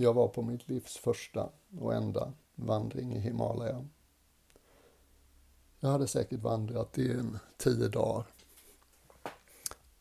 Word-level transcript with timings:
Jag 0.00 0.14
var 0.14 0.28
på 0.28 0.42
mitt 0.42 0.68
livs 0.68 0.96
första 0.96 1.48
och 1.78 1.94
enda 1.94 2.32
vandring 2.54 3.12
i 3.12 3.18
Himalaya. 3.18 3.86
Jag 5.80 5.90
hade 5.90 6.06
säkert 6.08 6.40
vandrat 6.40 6.98
i 6.98 7.10
en 7.10 7.38
tio 7.56 7.88
dagar. 7.88 8.26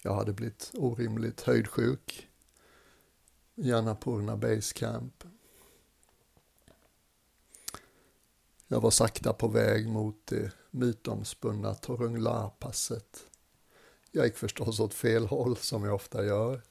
Jag 0.01 0.13
hade 0.13 0.33
blivit 0.33 0.71
orimligt 0.73 1.41
höjdsjuk. 1.41 2.27
i 3.55 3.71
Annapurna 3.73 4.37
Base 4.37 4.73
Camp. 4.73 5.23
Jag 8.67 8.81
var 8.81 8.91
sakta 8.91 9.33
på 9.33 9.47
väg 9.47 9.87
mot 9.87 10.27
det 10.27 10.51
mytomspunna 10.71 11.73
Torunglapasset. 11.73 13.25
Jag 14.11 14.25
gick 14.25 14.37
förstås 14.37 14.79
åt 14.79 14.93
fel 14.93 15.25
håll, 15.25 15.57
som 15.57 15.83
jag 15.83 15.95
ofta 15.95 16.25
gör. 16.25 16.61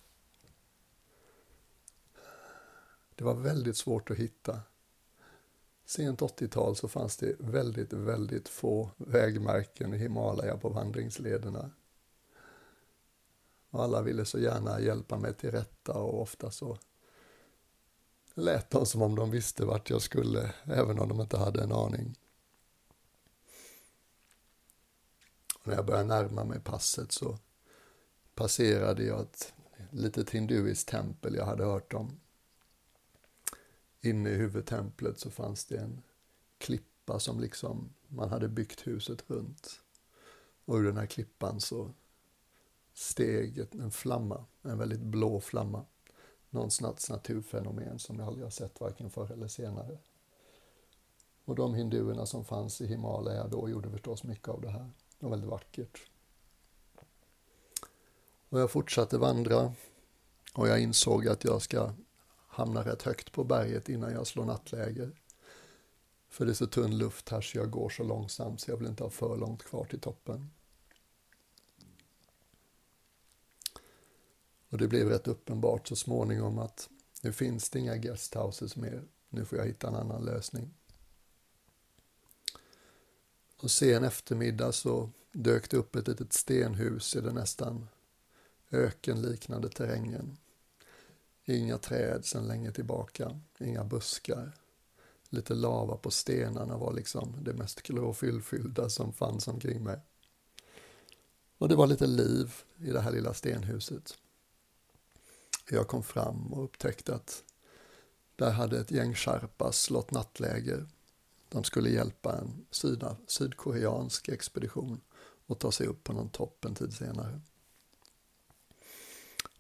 Det 3.19 3.25
var 3.25 3.35
väldigt 3.35 3.77
svårt 3.77 4.11
att 4.11 4.17
hitta. 4.17 4.61
Sent 5.85 6.21
80-tal 6.21 6.77
så 6.77 6.89
fanns 6.89 7.17
det 7.17 7.37
väldigt, 7.39 7.93
väldigt 7.93 8.49
få 8.49 8.91
vägmärken 8.97 9.95
i 9.95 9.99
Himalaya 9.99 10.57
på 10.57 10.69
vandringslederna. 10.69 11.71
Och 13.71 13.83
alla 13.83 14.03
ville 14.03 14.25
så 14.25 14.39
gärna 14.39 14.81
hjälpa 14.81 15.19
mig 15.19 15.35
till 15.35 15.51
rätta 15.51 15.93
och 15.93 16.23
ofta 16.23 16.51
så 16.51 16.79
lät 18.35 18.71
de 18.71 18.87
som 18.87 19.03
om 19.03 19.15
de 19.15 19.31
visste 19.31 19.65
vart 19.65 19.91
jag 19.91 20.03
skulle, 20.03 20.55
även 20.65 20.99
om 20.99 21.09
de 21.09 21.21
inte 21.21 21.39
hade 21.39 21.63
en 21.63 21.73
aning. 21.73 22.19
Och 25.55 25.67
när 25.67 25.75
jag 25.75 25.87
började 25.87 26.09
närma 26.09 26.45
mig 26.45 26.61
passet 26.61 27.13
så 27.13 27.39
passerade 28.35 29.05
jag 29.05 29.21
ett 29.21 29.55
litet 29.91 30.31
hinduiskt 30.31 30.89
tempel 30.89 31.35
jag 31.35 31.45
hade 31.45 31.65
hört 31.65 31.95
om. 31.95 32.21
Inne 34.01 34.31
i 34.31 34.35
huvudtemplet 34.35 35.19
så 35.19 35.31
fanns 35.31 35.65
det 35.65 35.77
en 35.77 36.03
klippa 36.59 37.19
som 37.19 37.41
liksom 37.41 37.95
man 38.09 38.29
hade 38.31 38.49
byggt 38.49 38.87
huset 38.87 39.31
runt. 39.31 39.81
Och 40.65 40.77
ur 40.77 40.85
den 40.85 40.97
här 40.97 41.07
klippan 41.07 41.61
så 41.61 41.91
steg 42.95 43.59
en 43.73 43.91
flamma, 43.91 44.45
en 44.63 44.79
väldigt 44.79 45.01
blå 45.01 45.41
flamma. 45.41 45.85
Någon 46.51 46.71
slags 46.71 47.11
naturfenomen 47.11 47.99
som 47.99 48.19
jag 48.19 48.29
aldrig 48.29 48.45
har 48.47 48.51
sett 48.51 48.81
varken 48.81 49.11
förr 49.11 49.33
eller 49.33 49.49
senare. 49.49 49.99
Och 51.45 51.55
de 51.55 51.75
hinduerna 51.75 52.27
som 52.27 52.45
fanns 52.45 52.81
i 52.81 52.87
Himalaya 52.87 53.49
då 53.49 53.69
gjorde 53.69 53.91
förstås 53.91 54.25
mycket 54.25 54.49
av 54.49 54.61
det 54.61 54.71
här. 54.71 54.91
Det 55.19 55.27
var 55.27 55.31
väldigt 55.31 55.51
vackert. 55.51 56.11
Och 58.49 58.61
jag 58.61 58.71
fortsatte 58.71 59.19
vandra 59.19 59.73
och 60.55 60.69
jag 60.69 60.81
insåg 60.81 61.29
att 61.29 61.45
jag 61.45 61.63
ska 61.63 61.93
hamna 62.59 62.85
rätt 62.85 63.03
högt 63.03 63.33
på 63.33 63.45
berget 63.45 63.89
innan 63.89 64.13
jag 64.13 64.27
slår 64.27 64.45
nattläger. 64.45 65.13
För 66.29 66.45
det 66.45 66.53
är 66.53 66.55
så 66.55 66.67
tunn 66.67 66.99
luft 66.99 67.29
här 67.29 67.41
så 67.41 67.59
jag 67.59 67.71
går 67.71 67.89
så 67.89 68.03
långsamt 68.03 68.61
så 68.61 68.71
jag 68.71 68.77
vill 68.77 68.89
inte 68.89 69.03
ha 69.03 69.11
för 69.11 69.37
långt 69.37 69.63
kvar 69.63 69.85
till 69.85 70.01
toppen. 70.01 70.51
Och 74.69 74.79
det 74.79 74.89
blev 74.89 75.09
rätt 75.09 75.29
uppenbart 75.29 75.89
så 75.89 75.97
småningom 75.97 76.59
att 76.59 76.89
nu 77.23 77.33
finns 77.33 77.71
det 77.71 77.79
inga 77.79 77.97
guesthouses 77.97 78.77
mer. 78.77 79.05
Nu 79.29 79.45
får 79.45 79.59
jag 79.59 79.67
hitta 79.67 79.89
en 79.89 79.95
annan 79.95 80.25
lösning. 80.25 80.75
Och 83.57 83.71
sen 83.71 84.05
eftermiddag 84.05 84.73
så 84.73 85.11
dök 85.33 85.71
det 85.71 85.77
upp 85.77 85.97
ett 85.97 86.09
litet 86.09 86.33
stenhus 86.33 87.17
i 87.17 87.21
den 87.21 87.35
nästan 87.35 87.89
ökenliknande 88.71 89.69
terrängen. 89.69 90.37
Inga 91.51 91.79
träd 91.79 92.25
sedan 92.25 92.47
länge 92.47 92.73
tillbaka, 92.73 93.41
inga 93.59 93.85
buskar. 93.85 94.53
Lite 95.29 95.55
lava 95.55 95.97
på 95.97 96.11
stenarna 96.11 96.77
var 96.77 96.93
liksom 96.93 97.37
det 97.45 97.53
mest 97.53 97.83
klorofyllfyllda 97.83 98.89
som 98.89 99.13
fanns 99.13 99.49
omkring 99.49 99.85
mig. 99.85 100.01
Och 101.59 101.69
det 101.69 101.77
var 101.77 101.87
lite 101.87 102.07
liv 102.07 102.55
i 102.79 102.91
det 102.91 103.01
här 103.01 103.11
lilla 103.11 103.35
stenhuset. 103.35 104.19
Jag 105.71 105.89
kom 105.89 106.03
fram 106.03 106.53
och 106.53 106.65
upptäckte 106.65 107.15
att 107.15 107.45
där 108.37 108.51
hade 108.51 108.81
ett 108.81 108.91
gäng 108.91 109.15
sharpas 109.15 109.81
slått 109.81 110.11
nattläger. 110.11 110.87
De 111.49 111.65
skulle 111.65 111.91
hjälpa 111.91 112.39
en 112.39 112.67
syda, 112.71 113.17
sydkoreansk 113.27 114.29
expedition 114.29 115.01
och 115.47 115.59
ta 115.59 115.73
sig 115.73 115.87
upp 115.87 116.05
på 116.05 116.13
någon 116.13 116.31
topp 116.31 116.65
en 116.65 116.75
tid 116.75 116.93
senare. 116.93 117.41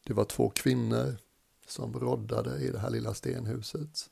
Det 0.04 0.12
var 0.12 0.24
två 0.24 0.50
kvinnor 0.50 1.16
som 1.68 2.00
roddade 2.00 2.58
i 2.58 2.70
det 2.70 2.78
här 2.78 2.90
lilla 2.90 3.14
stenhuset. 3.14 4.10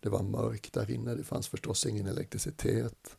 Det 0.00 0.08
var 0.08 0.22
mörkt 0.22 0.72
där 0.72 0.90
inne, 0.90 1.14
det 1.14 1.24
fanns 1.24 1.48
förstås 1.48 1.86
ingen 1.86 2.06
elektricitet. 2.06 3.16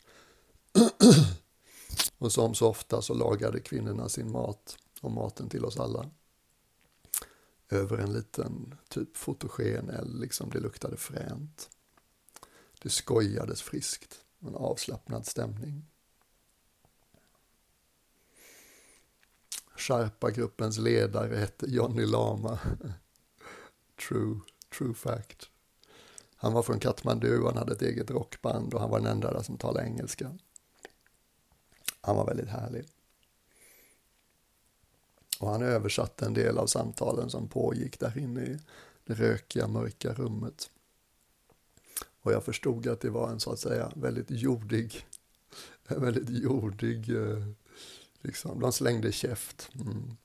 och 2.18 2.32
som 2.32 2.56
så 2.56 2.68
ofta 2.68 3.02
så 3.02 3.14
lagade 3.14 3.60
kvinnorna 3.60 4.10
sin 4.10 4.32
mat 4.32 4.78
och 5.02 5.12
maten 5.12 5.50
till 5.50 5.66
oss 5.66 5.80
alla. 5.80 6.10
Över 7.70 7.98
en 7.98 8.14
liten 8.14 8.76
typ 8.90 9.18
fotogen 9.18 9.90
eller 9.90 10.20
liksom 10.20 10.50
det 10.50 10.60
luktade 10.60 10.98
fränt. 10.98 11.70
Det 12.82 12.90
skojades 12.90 13.62
friskt, 13.62 14.22
en 14.40 14.56
avslappnad 14.56 15.26
stämning. 15.26 15.86
Sharpa-gruppens 19.78 20.78
ledare 20.78 21.36
hette 21.36 21.66
Johnny 21.66 22.06
Lama. 22.06 22.60
true, 23.96 24.40
true 24.78 24.94
fact. 24.94 25.50
Han 26.36 26.54
var 26.54 26.64
från 26.64 26.80
Katmandu, 26.80 27.44
han 27.44 27.58
hade 27.58 27.74
ett 27.74 27.82
eget 27.82 28.12
rockband 28.12 28.74
och 28.74 28.82
han 28.82 28.90
var 28.90 29.00
den 29.00 29.12
enda 29.12 29.34
där 29.34 29.44
som 29.44 29.58
talade 29.58 29.86
engelska. 29.86 30.38
Han 32.02 32.16
var 32.16 32.26
väldigt 32.26 32.50
härlig. 32.50 32.86
Och 35.40 35.50
han 35.50 35.62
översatte 35.62 36.26
en 36.26 36.34
del 36.34 36.58
av 36.58 36.68
samtalen 36.68 37.30
som 37.30 37.48
pågick 37.48 38.00
där 38.00 38.18
inne 38.18 38.42
i 38.42 38.60
det 39.06 39.14
rökiga, 39.14 39.68
mörka 39.68 40.14
rummet. 40.14 40.70
Och 42.22 42.34
jag 42.34 42.44
förstod 42.44 42.88
att 42.88 43.02
det 43.02 43.10
var 43.10 43.30
en 43.30 43.40
så 43.40 43.52
att 43.52 43.60
säga 43.60 43.92
väldigt 43.96 44.32
jordig, 44.32 45.06
en 45.88 46.02
väldigt 46.06 46.30
jordig, 46.30 47.10
eh, 47.10 47.48
liksom, 48.22 48.60
de 48.60 48.74
slängde 48.74 49.12
käft. 49.12 49.70
Mm. 49.76 50.18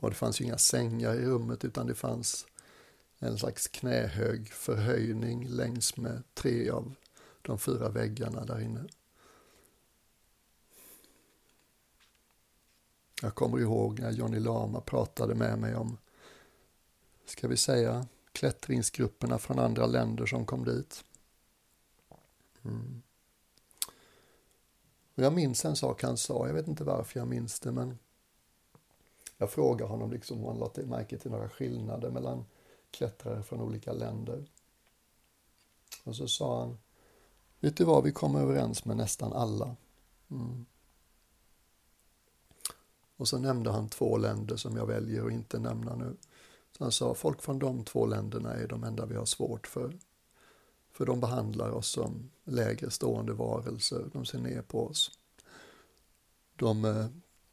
Och 0.00 0.10
det 0.10 0.16
fanns 0.16 0.40
ju 0.40 0.44
inga 0.44 0.58
sängar 0.58 1.14
i 1.14 1.26
rummet 1.26 1.64
utan 1.64 1.86
det 1.86 1.94
fanns 1.94 2.46
en 3.18 3.38
slags 3.38 3.68
knähög 3.68 4.48
förhöjning 4.52 5.48
längs 5.48 5.96
med 5.96 6.22
tre 6.34 6.70
av 6.70 6.94
de 7.42 7.58
fyra 7.58 7.88
väggarna 7.88 8.44
där 8.44 8.60
inne. 8.60 8.84
Jag 13.22 13.34
kommer 13.34 13.58
ihåg 13.58 14.00
när 14.00 14.10
Johnny 14.10 14.38
Lama 14.38 14.80
pratade 14.80 15.34
med 15.34 15.58
mig 15.58 15.74
om, 15.74 15.98
ska 17.26 17.48
vi 17.48 17.56
säga, 17.56 18.06
klättringsgrupperna 18.32 19.38
från 19.38 19.58
andra 19.58 19.86
länder 19.86 20.26
som 20.26 20.46
kom 20.46 20.64
dit. 20.64 21.04
Mm. 22.64 23.02
Och 25.14 25.24
jag 25.24 25.32
minns 25.32 25.64
en 25.64 25.76
sak 25.76 26.02
han 26.02 26.16
sa, 26.16 26.46
jag 26.46 26.54
vet 26.54 26.68
inte 26.68 26.84
varför 26.84 27.20
jag 27.20 27.28
minns 27.28 27.60
det, 27.60 27.72
men 27.72 27.98
jag 29.38 29.50
frågade 29.50 29.90
honom 29.90 30.10
liksom 30.10 30.38
om 30.38 30.44
han 30.46 30.58
lade 30.58 30.86
märke 30.86 31.18
till 31.18 31.30
några 31.30 31.48
skillnader 31.48 32.10
mellan 32.10 32.44
klättrare 32.90 33.42
från 33.42 33.60
olika 33.60 33.92
länder. 33.92 34.44
Och 36.04 36.16
så 36.16 36.28
sa 36.28 36.60
han, 36.60 36.78
vet 37.60 37.76
du 37.76 37.84
vad, 37.84 38.04
vi 38.04 38.12
kommer 38.12 38.40
överens 38.40 38.84
med 38.84 38.96
nästan 38.96 39.32
alla. 39.32 39.76
Mm. 40.30 40.66
Och 43.16 43.28
så 43.28 43.38
nämnde 43.38 43.70
han 43.70 43.88
två 43.88 44.16
länder 44.16 44.56
som 44.56 44.76
jag 44.76 44.86
väljer 44.86 45.26
att 45.26 45.32
inte 45.32 45.58
nämna 45.58 45.96
nu. 45.96 46.16
Så 46.78 46.84
han 46.84 46.92
sa, 46.92 47.14
folk 47.14 47.42
från 47.42 47.58
de 47.58 47.84
två 47.84 48.06
länderna 48.06 48.54
är 48.54 48.68
de 48.68 48.84
enda 48.84 49.06
vi 49.06 49.16
har 49.16 49.24
svårt 49.24 49.66
för. 49.66 49.98
För 50.90 51.06
de 51.06 51.20
behandlar 51.20 51.70
oss 51.70 51.88
som 51.88 52.30
lägre 52.44 52.90
stående 52.90 53.32
varelser, 53.32 54.10
de 54.12 54.24
ser 54.24 54.38
ner 54.38 54.62
på 54.62 54.86
oss. 54.86 55.18
De 56.56 56.84
eh, 56.84 57.06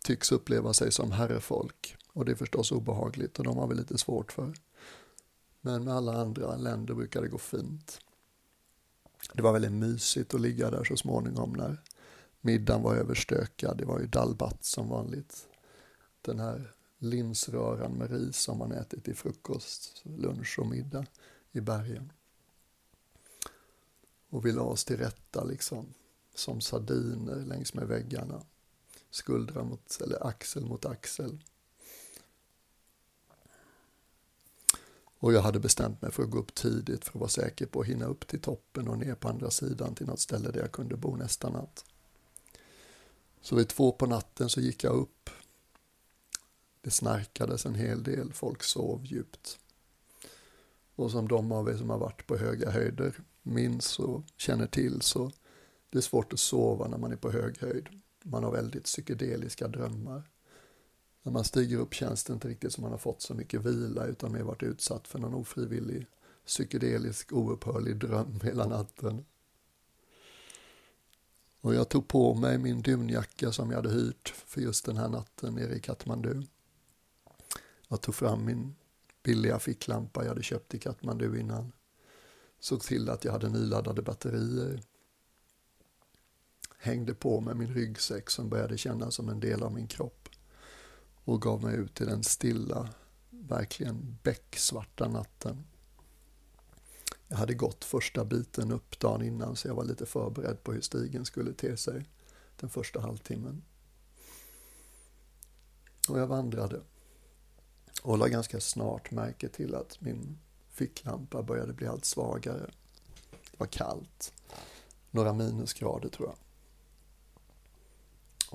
tycks 0.05 0.31
uppleva 0.31 0.73
sig 0.73 0.91
som 0.91 1.11
herrefolk 1.11 1.97
och 2.13 2.25
det 2.25 2.31
är 2.31 2.35
förstås 2.35 2.71
obehagligt 2.71 3.39
och 3.39 3.45
de 3.45 3.57
har 3.57 3.67
vi 3.67 3.75
lite 3.75 3.97
svårt 3.97 4.31
för. 4.31 4.53
Men 5.61 5.83
med 5.83 5.95
alla 5.95 6.21
andra 6.21 6.55
länder 6.55 6.93
brukar 6.93 7.21
det 7.21 7.27
gå 7.27 7.37
fint. 7.37 7.99
Det 9.33 9.41
var 9.41 9.53
väldigt 9.53 9.71
mysigt 9.71 10.33
att 10.33 10.41
ligga 10.41 10.69
där 10.69 10.83
så 10.83 10.97
småningom 10.97 11.53
när 11.53 11.81
middagen 12.41 12.83
var 12.83 12.95
överstökad. 12.95 13.77
Det 13.77 13.85
var 13.85 13.99
ju 13.99 14.07
dalbat 14.07 14.63
som 14.63 14.89
vanligt 14.89 15.47
den 16.21 16.39
här 16.39 16.73
linsröran 16.97 17.91
med 17.91 18.11
ris 18.11 18.37
som 18.37 18.57
man 18.57 18.71
ätit 18.71 19.03
till 19.03 19.15
frukost, 19.15 20.01
lunch 20.03 20.59
och 20.59 20.67
middag 20.67 21.05
i 21.51 21.61
bergen. 21.61 22.11
Och 24.29 24.45
vi 24.45 24.51
la 24.51 24.61
oss 24.61 24.85
till 24.85 24.97
rätta 24.97 25.43
liksom, 25.43 25.93
som 26.35 26.61
sardiner 26.61 27.35
längs 27.35 27.73
med 27.73 27.87
väggarna. 27.87 28.41
Skuldra 29.15 29.63
mot, 29.63 30.01
eller 30.01 30.27
axel 30.27 30.65
mot 30.65 30.85
axel. 30.85 31.43
Och 35.19 35.33
jag 35.33 35.41
hade 35.41 35.59
bestämt 35.59 36.01
mig 36.01 36.11
för 36.11 36.23
att 36.23 36.29
gå 36.29 36.39
upp 36.39 36.55
tidigt 36.55 37.03
för 37.05 37.09
att 37.09 37.19
vara 37.19 37.29
säker 37.29 37.65
på 37.65 37.81
att 37.81 37.87
hinna 37.87 38.05
upp 38.05 38.27
till 38.27 38.41
toppen 38.41 38.87
och 38.87 38.97
ner 38.97 39.15
på 39.15 39.27
andra 39.27 39.51
sidan 39.51 39.95
till 39.95 40.05
något 40.05 40.19
ställe 40.19 40.51
där 40.51 40.59
jag 40.59 40.71
kunde 40.71 40.97
bo 40.97 41.15
nästa 41.15 41.49
natt. 41.49 41.85
Så 43.41 43.55
vid 43.55 43.67
två 43.67 43.91
på 43.91 44.05
natten 44.05 44.49
så 44.49 44.61
gick 44.61 44.83
jag 44.83 44.95
upp. 44.95 45.29
Det 46.81 46.91
snarkades 46.91 47.65
en 47.65 47.75
hel 47.75 48.03
del, 48.03 48.33
folk 48.33 48.63
sov 48.63 49.05
djupt. 49.05 49.59
Och 50.95 51.11
som 51.11 51.27
de 51.27 51.51
av 51.51 51.69
er 51.69 51.77
som 51.77 51.89
har 51.89 51.97
varit 51.97 52.27
på 52.27 52.37
höga 52.37 52.69
höjder 52.69 53.19
minns 53.41 53.99
och 53.99 54.23
känner 54.37 54.67
till 54.67 55.01
så 55.01 55.31
det 55.89 55.97
är 55.97 56.01
svårt 56.01 56.33
att 56.33 56.39
sova 56.39 56.87
när 56.87 56.97
man 56.97 57.11
är 57.11 57.17
på 57.17 57.31
hög 57.31 57.57
höjd. 57.61 57.89
Man 58.27 58.43
har 58.43 58.51
väldigt 58.51 58.83
psykedeliska 58.83 59.67
drömmar. 59.67 60.23
När 61.23 61.31
man 61.31 61.43
stiger 61.43 61.77
upp 61.77 61.93
känns 61.93 62.23
det 62.23 62.33
inte 62.33 62.47
riktigt 62.47 62.73
som 62.73 62.81
man 62.81 62.91
har 62.91 62.97
fått 62.97 63.21
så 63.21 63.33
mycket 63.33 63.65
vila 63.65 64.05
utan 64.05 64.31
mer 64.31 64.43
varit 64.43 64.63
utsatt 64.63 65.07
för 65.07 65.19
någon 65.19 65.33
ofrivillig 65.33 66.05
psykedelisk 66.45 67.33
oupphörlig 67.33 67.97
dröm 67.97 68.39
hela 68.43 68.67
natten. 68.67 69.25
Och 71.61 71.75
jag 71.75 71.89
tog 71.89 72.07
på 72.07 72.33
mig 72.33 72.57
min 72.57 72.81
dunjacka 72.81 73.51
som 73.51 73.69
jag 73.69 73.77
hade 73.77 73.89
hyrt 73.89 74.29
för 74.29 74.61
just 74.61 74.85
den 74.85 74.97
här 74.97 75.09
natten 75.09 75.55
nere 75.55 75.75
i 75.75 75.79
Katmandu. 75.79 76.43
Jag 77.87 78.01
tog 78.01 78.15
fram 78.15 78.45
min 78.45 78.75
billiga 79.23 79.59
ficklampa 79.59 80.21
jag 80.21 80.29
hade 80.29 80.43
köpt 80.43 80.73
i 80.73 80.79
Katmandu 80.79 81.39
innan. 81.39 81.71
Såg 82.59 82.81
till 82.81 83.09
att 83.09 83.25
jag 83.25 83.31
hade 83.31 83.49
nyladdade 83.49 84.01
batterier. 84.01 84.81
Hängde 86.85 87.13
på 87.13 87.41
med 87.41 87.57
min 87.57 87.73
ryggsäck 87.73 88.29
som 88.29 88.49
började 88.49 88.77
kännas 88.77 89.15
som 89.15 89.29
en 89.29 89.39
del 89.39 89.63
av 89.63 89.73
min 89.73 89.87
kropp 89.87 90.29
och 91.23 91.41
gav 91.41 91.63
mig 91.63 91.75
ut 91.75 92.01
i 92.01 92.05
den 92.05 92.23
stilla, 92.23 92.89
verkligen 93.29 94.17
becksvarta 94.23 95.07
natten. 95.07 95.65
Jag 97.27 97.37
hade 97.37 97.53
gått 97.53 97.83
första 97.83 98.25
biten 98.25 98.71
upp 98.71 98.99
dagen 98.99 99.21
innan 99.21 99.55
så 99.55 99.67
jag 99.67 99.75
var 99.75 99.83
lite 99.83 100.05
förberedd 100.05 100.63
på 100.63 100.73
hur 100.73 100.81
stigen 100.81 101.25
skulle 101.25 101.53
te 101.53 101.77
sig 101.77 102.05
den 102.59 102.69
första 102.69 103.01
halvtimmen. 103.01 103.63
Och 106.09 106.19
jag 106.19 106.27
vandrade 106.27 106.81
och 108.01 108.17
la 108.17 108.27
ganska 108.27 108.59
snart 108.59 109.11
märke 109.11 109.49
till 109.49 109.75
att 109.75 110.01
min 110.01 110.39
ficklampa 110.69 111.43
började 111.43 111.73
bli 111.73 111.87
allt 111.87 112.05
svagare. 112.05 112.71
Det 113.31 113.57
var 113.57 113.67
kallt, 113.67 114.33
några 115.11 115.33
minusgrader 115.33 116.09
tror 116.09 116.29
jag. 116.29 116.44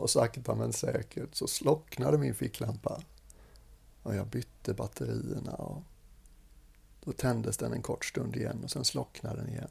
Och 0.01 0.11
sakta 0.11 0.55
men 0.55 0.73
säkert 0.73 1.35
så 1.35 1.47
slocknade 1.47 2.19
min 2.19 2.35
ficklampa. 2.35 3.03
Och 4.03 4.15
jag 4.15 4.27
bytte 4.27 4.75
batterierna 4.75 5.53
och 5.53 5.83
då 7.05 7.13
tändes 7.13 7.57
den 7.57 7.73
en 7.73 7.83
kort 7.83 8.05
stund 8.05 8.37
igen 8.37 8.61
och 8.65 8.71
sen 8.71 8.85
slocknade 8.85 9.37
den 9.37 9.49
igen. 9.49 9.71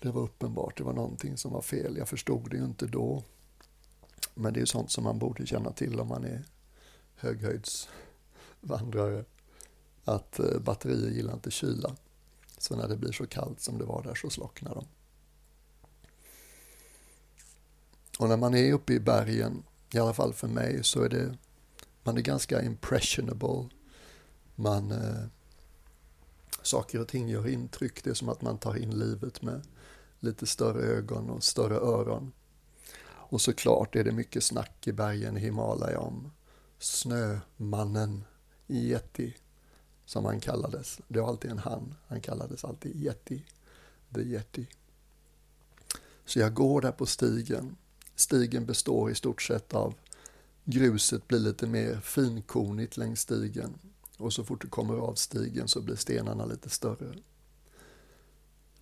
Det 0.00 0.10
var 0.10 0.22
uppenbart, 0.22 0.76
det 0.76 0.84
var 0.84 0.92
någonting 0.92 1.36
som 1.36 1.52
var 1.52 1.62
fel. 1.62 1.96
Jag 1.96 2.08
förstod 2.08 2.50
det 2.50 2.56
ju 2.56 2.64
inte 2.64 2.86
då. 2.86 3.22
Men 4.34 4.52
det 4.52 4.60
är 4.60 4.64
sånt 4.64 4.90
som 4.90 5.04
man 5.04 5.18
borde 5.18 5.46
känna 5.46 5.72
till 5.72 6.00
om 6.00 6.08
man 6.08 6.24
är 6.24 6.44
höghöjdsvandrare. 7.14 9.24
Att 10.04 10.38
eh, 10.38 10.58
batterier 10.58 11.10
gillar 11.10 11.34
inte 11.34 11.50
kyla. 11.50 11.96
Så 12.58 12.76
när 12.76 12.88
det 12.88 12.96
blir 12.96 13.12
så 13.12 13.26
kallt 13.26 13.60
som 13.60 13.78
det 13.78 13.84
var 13.84 14.02
där 14.02 14.14
så 14.14 14.30
slocknar 14.30 14.74
de. 14.74 14.84
Och 18.18 18.28
när 18.28 18.36
man 18.36 18.54
är 18.54 18.72
uppe 18.72 18.92
i 18.92 19.00
bergen, 19.00 19.62
i 19.92 19.98
alla 19.98 20.14
fall 20.14 20.32
för 20.32 20.48
mig, 20.48 20.84
så 20.84 21.02
är 21.02 21.08
det, 21.08 21.38
man 22.02 22.16
är 22.16 22.22
ganska 22.22 22.62
impressionable. 22.62 23.68
Man, 24.54 24.92
eh, 24.92 25.24
saker 26.62 27.00
och 27.00 27.08
ting 27.08 27.28
gör 27.28 27.48
intryck. 27.48 28.04
Det 28.04 28.10
är 28.10 28.14
som 28.14 28.28
att 28.28 28.42
man 28.42 28.58
tar 28.58 28.76
in 28.76 28.98
livet 28.98 29.42
med 29.42 29.62
lite 30.20 30.46
större 30.46 30.82
ögon 30.82 31.30
och 31.30 31.44
större 31.44 31.76
öron. 31.76 32.32
Och 33.06 33.40
såklart 33.40 33.96
är 33.96 34.04
det 34.04 34.12
mycket 34.12 34.44
snack 34.44 34.86
i 34.86 34.92
bergen 34.92 35.36
i 35.36 35.40
Himalaya 35.40 36.00
om 36.00 36.32
Snömannen 36.78 38.24
Yeti, 38.66 39.36
som 40.04 40.24
han 40.24 40.40
kallades. 40.40 41.00
Det 41.08 41.20
var 41.20 41.28
alltid 41.28 41.50
en 41.50 41.58
han, 41.58 41.94
han 42.06 42.20
kallades 42.20 42.64
alltid 42.64 42.96
Yeti, 42.96 43.44
the 44.14 44.20
Yeti. 44.20 44.66
Så 46.24 46.38
jag 46.38 46.54
går 46.54 46.80
där 46.80 46.92
på 46.92 47.06
stigen 47.06 47.76
Stigen 48.16 48.66
består 48.66 49.10
i 49.10 49.14
stort 49.14 49.42
sett 49.42 49.74
av 49.74 49.94
gruset 50.64 51.28
blir 51.28 51.38
lite 51.38 51.66
mer 51.66 52.00
finkornigt 52.00 52.96
längs 52.96 53.20
stigen 53.20 53.78
och 54.16 54.32
så 54.32 54.44
fort 54.44 54.62
du 54.62 54.68
kommer 54.68 54.94
av 54.94 55.14
stigen 55.14 55.68
så 55.68 55.80
blir 55.80 55.96
stenarna 55.96 56.44
lite 56.44 56.68
större. 56.68 57.14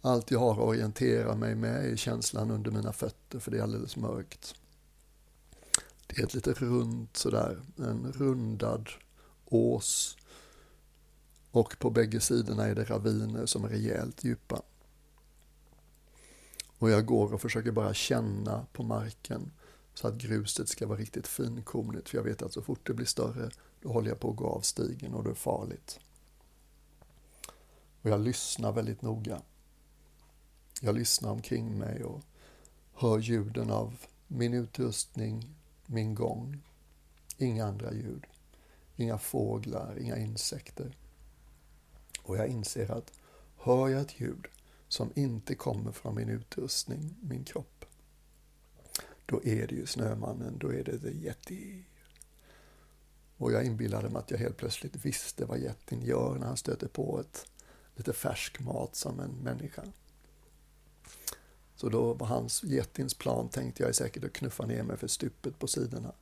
Allt 0.01 0.31
jag 0.31 0.39
har 0.39 0.53
att 0.53 0.59
orientera 0.59 1.35
mig 1.35 1.55
med 1.55 1.93
är 1.93 1.97
känslan 1.97 2.51
under 2.51 2.71
mina 2.71 2.93
fötter 2.93 3.39
för 3.39 3.51
det 3.51 3.59
är 3.59 3.63
alldeles 3.63 3.97
mörkt. 3.97 4.55
Det 6.07 6.19
är 6.19 6.25
ett 6.25 6.35
lite 6.35 6.53
runt 6.53 7.17
sådär, 7.17 7.63
en 7.77 8.13
rundad 8.13 8.89
ås 9.45 10.17
och 11.51 11.79
på 11.79 11.91
bägge 11.91 12.21
sidorna 12.21 12.67
är 12.67 12.75
det 12.75 12.85
raviner 12.85 13.47
som 13.47 13.65
är 13.65 13.69
rejält 13.69 14.25
djupa. 14.25 14.63
Och 16.85 16.91
jag 16.91 17.07
går 17.07 17.33
och 17.33 17.41
försöker 17.41 17.73
bara 17.73 17.95
känna 17.95 18.67
på 18.73 18.83
marken 18.83 19.53
så 19.95 20.09
att 20.09 20.15
gruset 20.15 20.69
ska 20.69 20.87
vara 20.87 20.99
riktigt 20.99 21.27
finkornigt. 21.27 22.09
För 22.09 22.19
jag 22.19 22.25
vet 22.25 22.43
att 22.43 22.53
så 22.53 22.63
fort 22.63 22.87
det 22.87 22.95
blir 22.95 23.07
större, 23.07 23.51
då 23.83 23.93
håller 23.93 24.09
jag 24.09 24.21
på 24.21 24.31
att 24.31 24.37
gå 24.37 24.47
av 24.47 24.61
stigen 24.61 25.15
och 25.15 25.25
det 25.25 25.31
är 25.31 25.35
farligt. 25.35 26.01
Och 28.03 28.11
jag 28.11 28.21
lyssnar 28.21 28.73
väldigt 28.73 29.03
noga. 29.03 29.43
Jag 30.81 30.95
lyssnar 30.95 31.31
omkring 31.31 31.79
mig 31.79 32.05
och 32.05 32.21
hör 32.95 33.19
ljuden 33.19 33.71
av 33.71 33.97
min 34.27 34.55
utrustning, 34.55 35.55
min 35.87 36.15
gång. 36.15 36.63
Inga 37.39 37.67
andra 37.67 37.93
ljud. 37.93 38.25
Inga 38.97 39.19
fåglar, 39.19 39.99
inga 39.99 40.17
insekter. 40.17 40.97
Och 42.23 42.37
jag 42.37 42.49
inser 42.49 42.91
att 42.91 43.13
hör 43.57 43.89
jag 43.89 44.01
ett 44.01 44.21
ljud 44.21 44.47
som 44.89 45.13
inte 45.15 45.55
kommer 45.55 45.93
från 45.93 46.15
min 46.15 46.29
utrustning, 46.29 47.17
min 47.23 47.45
kropp. 47.45 47.85
Då 49.27 49.45
är 49.45 49.67
det 49.67 49.75
ju 49.75 49.87
Snömannen, 49.87 50.59
då 50.59 50.73
är 50.73 50.85
det 50.85 50.99
The 50.99 51.09
Yeti. 51.09 51.85
Och 53.37 53.53
jag 53.53 53.65
inbillade 53.65 54.09
mig 54.09 54.19
att 54.19 54.31
jag 54.31 54.39
helt 54.39 54.57
plötsligt 54.57 55.05
visste 55.05 55.45
vad 55.45 55.59
jätten 55.59 56.03
gör 56.03 56.39
när 56.39 56.47
han 56.47 56.57
stöter 56.57 56.89
på 56.89 57.21
ett 57.21 57.47
lite 57.97 58.13
färsk 58.13 58.61
mat 58.61 58.97
som 58.97 59.21
en 59.21 59.31
människa. 59.31 59.83
Så 61.77 61.89
då 61.89 62.15
var 62.15 62.27
hans 62.27 62.63
jättins 62.63 63.15
plan, 63.15 63.49
tänkte 63.49 63.83
jag, 63.83 63.89
är 63.89 63.93
säkert 63.93 64.25
att 64.25 64.33
knuffa 64.33 64.67
ner 64.67 64.83
mig 64.83 64.97
för 64.97 65.07
stupet 65.07 65.59
på 65.59 65.67
sidorna 65.67 66.13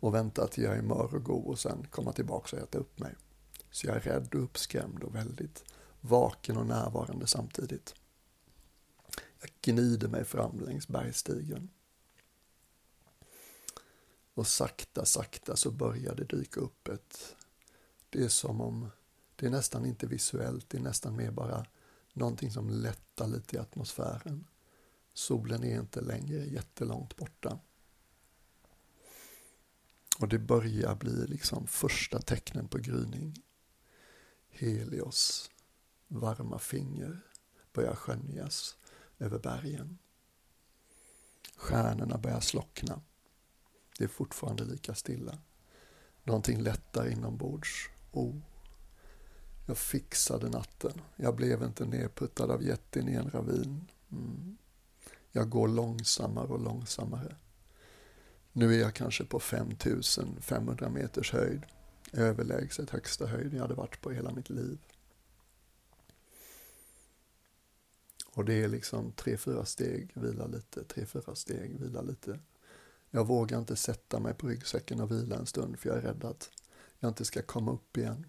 och 0.00 0.14
vänta 0.14 0.46
till 0.46 0.64
jag 0.64 0.76
är 0.76 0.82
mör 0.82 1.14
och 1.14 1.24
god 1.24 1.46
och 1.46 1.58
sen 1.58 1.86
komma 1.90 2.12
tillbaka 2.12 2.56
och 2.56 2.62
äta 2.62 2.78
upp 2.78 2.98
mig. 2.98 3.14
Så 3.70 3.86
jag 3.86 3.96
är 3.96 4.00
rädd 4.00 4.34
och 4.34 4.42
uppskrämd 4.42 5.02
och 5.02 5.14
väldigt 5.14 5.64
vaken 6.00 6.56
och 6.56 6.66
närvarande 6.66 7.26
samtidigt. 7.26 7.94
Jag 9.40 9.50
gnider 9.62 10.08
mig 10.08 10.24
fram 10.24 10.60
längs 10.60 10.88
bergstigen. 10.88 11.70
Och 14.34 14.46
sakta, 14.46 15.04
sakta 15.04 15.56
så 15.56 15.70
börjar 15.70 16.14
det 16.14 16.24
dyka 16.24 16.60
upp 16.60 16.88
ett... 16.88 17.36
Det 18.10 18.22
är 18.24 18.28
som 18.28 18.60
om... 18.60 18.90
Det 19.36 19.46
är 19.46 19.50
nästan 19.50 19.86
inte 19.86 20.06
visuellt, 20.06 20.70
det 20.70 20.78
är 20.78 20.82
nästan 20.82 21.16
mer 21.16 21.30
bara 21.30 21.66
någonting 22.12 22.50
som 22.50 22.68
lättar 22.68 23.26
lite 23.26 23.56
i 23.56 23.58
atmosfären. 23.58 24.46
Solen 25.12 25.64
är 25.64 25.80
inte 25.80 26.00
längre 26.00 26.44
jättelångt 26.44 27.16
borta. 27.16 27.58
Och 30.18 30.28
det 30.28 30.38
börjar 30.38 30.94
bli 30.94 31.26
liksom 31.26 31.66
första 31.66 32.20
tecknen 32.20 32.68
på 32.68 32.78
gryning. 32.78 33.42
Helios 34.48 35.50
varma 36.10 36.58
finger 36.58 37.20
börjar 37.72 37.94
skönjas 37.94 38.76
över 39.18 39.38
bergen. 39.38 39.98
Stjärnorna 41.56 42.18
börjar 42.18 42.40
slockna. 42.40 43.00
Det 43.98 44.04
är 44.04 44.08
fortfarande 44.08 44.64
lika 44.64 44.94
stilla. 44.94 45.38
Någonting 46.24 46.60
lättar 46.60 47.06
inombords. 47.06 47.88
Oh. 48.12 48.36
Jag 49.66 49.78
fixade 49.78 50.48
natten. 50.48 51.00
Jag 51.16 51.36
blev 51.36 51.62
inte 51.62 51.84
nerputtad 51.84 52.50
av 52.50 52.62
jätten 52.62 53.08
i 53.08 53.12
en 53.12 53.30
ravin. 53.30 53.86
Mm. 54.12 54.56
Jag 55.32 55.50
går 55.50 55.68
långsammare 55.68 56.46
och 56.46 56.60
långsammare. 56.60 57.36
Nu 58.52 58.74
är 58.74 58.80
jag 58.80 58.94
kanske 58.94 59.24
på 59.24 59.40
5500 59.40 60.88
meters 60.88 61.32
höjd. 61.32 61.66
Överlägset 62.12 62.90
högsta 62.90 63.26
höjd 63.26 63.54
jag 63.54 63.60
hade 63.60 63.74
varit 63.74 64.00
på 64.00 64.10
hela 64.10 64.32
mitt 64.32 64.50
liv. 64.50 64.78
Och 68.34 68.44
det 68.44 68.54
är 68.54 68.68
liksom 68.68 69.12
tre, 69.12 69.36
fyra 69.36 69.64
steg, 69.64 70.12
vila 70.14 70.46
lite, 70.46 70.84
tre, 70.84 71.06
fyra 71.06 71.34
steg, 71.34 71.80
vila 71.80 72.02
lite. 72.02 72.38
Jag 73.10 73.26
vågar 73.26 73.58
inte 73.58 73.76
sätta 73.76 74.20
mig 74.20 74.34
på 74.34 74.48
ryggsäcken 74.48 75.00
och 75.00 75.10
vila 75.10 75.36
en 75.36 75.46
stund 75.46 75.78
för 75.78 75.88
jag 75.88 75.98
är 75.98 76.02
rädd 76.02 76.24
att 76.24 76.50
jag 76.98 77.10
inte 77.10 77.24
ska 77.24 77.42
komma 77.42 77.72
upp 77.72 77.96
igen. 77.96 78.26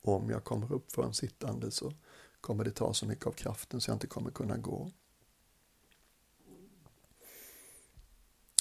Och 0.00 0.16
om 0.16 0.30
jag 0.30 0.44
kommer 0.44 0.72
upp 0.72 0.92
från 0.92 1.14
sittande 1.14 1.70
så 1.70 1.92
kommer 2.40 2.64
det 2.64 2.70
ta 2.70 2.94
så 2.94 3.06
mycket 3.06 3.26
av 3.26 3.32
kraften 3.32 3.80
så 3.80 3.90
jag 3.90 3.96
inte 3.96 4.06
kommer 4.06 4.30
kunna 4.30 4.56
gå. 4.56 4.90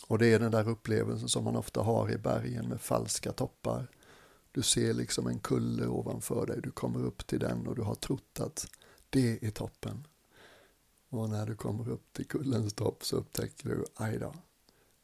Och 0.08 0.18
det 0.18 0.28
är 0.28 0.40
den 0.40 0.52
där 0.52 0.70
upplevelsen 0.70 1.30
som 1.30 1.44
man 1.44 1.56
ofta 1.56 1.82
har 1.82 2.12
i 2.12 2.18
bergen 2.18 2.70
med 2.70 2.82
falska 2.82 3.32
toppar. 3.32 3.88
Du 4.52 4.62
ser 4.62 4.94
liksom 4.94 5.28
en 5.28 5.40
kulle 5.40 5.88
ovanför 5.88 6.46
dig, 6.46 6.62
du 6.62 6.72
kommer 6.72 7.04
upp 7.04 7.28
till 7.28 7.40
den 7.40 7.68
och 7.68 7.76
du 7.76 7.82
har 7.82 7.96
trott 7.96 8.40
att 8.40 8.68
det 9.10 9.44
är 9.44 9.52
toppen. 9.52 10.08
Och 11.10 11.30
när 11.30 11.46
du 11.46 11.56
kommer 11.56 11.90
upp 11.90 12.14
till 12.14 12.28
kullens 12.28 12.74
topp 12.74 13.06
så 13.06 13.16
upptäcker 13.16 13.70
du, 13.70 13.86
aj 13.96 14.18
då, 14.18 14.34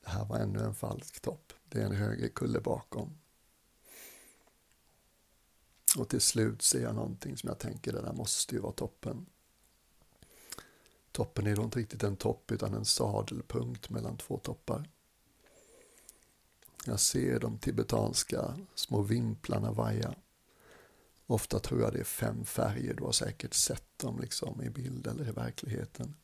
det 0.04 0.10
här 0.10 0.26
var 0.26 0.38
ännu 0.38 0.60
en 0.60 0.76
falsk 0.76 1.20
topp. 1.20 1.54
Det 1.70 1.82
är 1.82 1.86
en 1.86 1.96
högre 1.96 2.30
kulle 2.30 2.60
bakom. 2.60 3.18
Och 5.98 6.10
till 6.10 6.22
slut 6.22 6.62
ser 6.62 6.82
jag 6.82 6.96
någonting 6.96 7.38
som 7.38 7.48
jag 7.48 7.60
tänker, 7.60 7.94
det 7.94 8.02
där 8.02 8.14
måste 8.14 8.56
ju 8.56 8.62
vara 8.62 8.74
toppen. 8.74 9.26
Toppen 11.12 11.48
är 11.48 11.56
då 11.56 11.64
inte 11.64 11.80
riktigt 11.80 12.04
en 12.04 12.16
topp 12.16 12.52
utan 12.52 12.74
en 12.74 12.86
sadelpunkt 12.86 13.90
mellan 13.90 14.18
två 14.18 14.38
toppar. 14.38 14.90
Jag 16.86 17.00
ser 17.00 17.40
de 17.40 17.58
tibetanska 17.58 18.58
små 18.76 19.02
vimplarna 19.02 19.72
vaja. 19.72 20.16
Ofta 21.28 21.60
tror 21.60 21.82
jag 21.82 21.94
det 21.94 22.00
är 22.00 22.04
fem 22.04 22.46
färger, 22.46 22.94
du 22.94 23.04
har 23.04 23.12
säkert 23.12 23.54
sett 23.54 23.98
dem 23.98 24.20
liksom 24.20 24.62
i 24.62 24.70
bild 24.70 25.08
eller 25.08 25.28
i 25.30 25.32
verkligheten. 25.32 26.16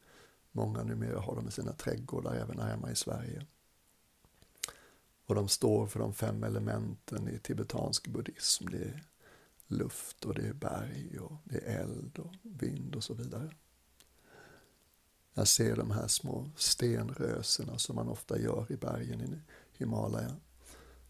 Många 0.52 0.84
numera 0.84 1.20
har 1.20 1.36
dem 1.36 1.48
i 1.48 1.52
sina 1.52 1.74
trädgårdar 1.74 2.36
även 2.36 2.60
här 2.60 2.70
hemma 2.70 2.92
i 2.92 2.96
Sverige. 2.96 3.46
Och 5.26 5.36
de 5.36 5.48
står 5.48 5.88
för 5.88 6.00
de 6.00 6.14
fem 6.14 6.44
elementen 6.44 7.30
i 7.30 7.40
tibetansk 7.40 8.08
buddhism. 8.08 8.70
Det 8.70 8.78
är 8.78 9.04
luft 9.68 10.26
och 10.26 10.34
det 10.34 10.48
är 10.48 10.54
berg 10.54 11.20
och 11.20 11.38
det 11.44 11.58
är 11.58 11.82
eld 11.82 12.20
och 12.20 12.34
vind 12.42 12.96
och 12.96 13.04
så 13.04 13.14
vidare. 13.14 13.50
Jag 15.34 15.48
ser 15.48 15.76
de 15.76 15.92
här 15.92 16.08
små 16.08 16.50
stenrösena 16.56 17.78
som 17.78 17.96
man 17.96 18.10
ofta 18.10 18.40
gör 18.40 18.72
i 18.72 18.76
bergen 18.76 19.22
i 19.22 19.40
Himalaya 19.78 20.36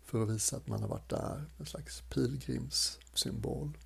för 0.09 0.23
att 0.23 0.29
visa 0.29 0.57
att 0.57 0.67
man 0.67 0.81
har 0.81 0.89
varit 0.89 1.09
där, 1.09 1.45
en 1.57 1.65
slags 1.65 2.01
pilgrimssymbol. 2.01 3.77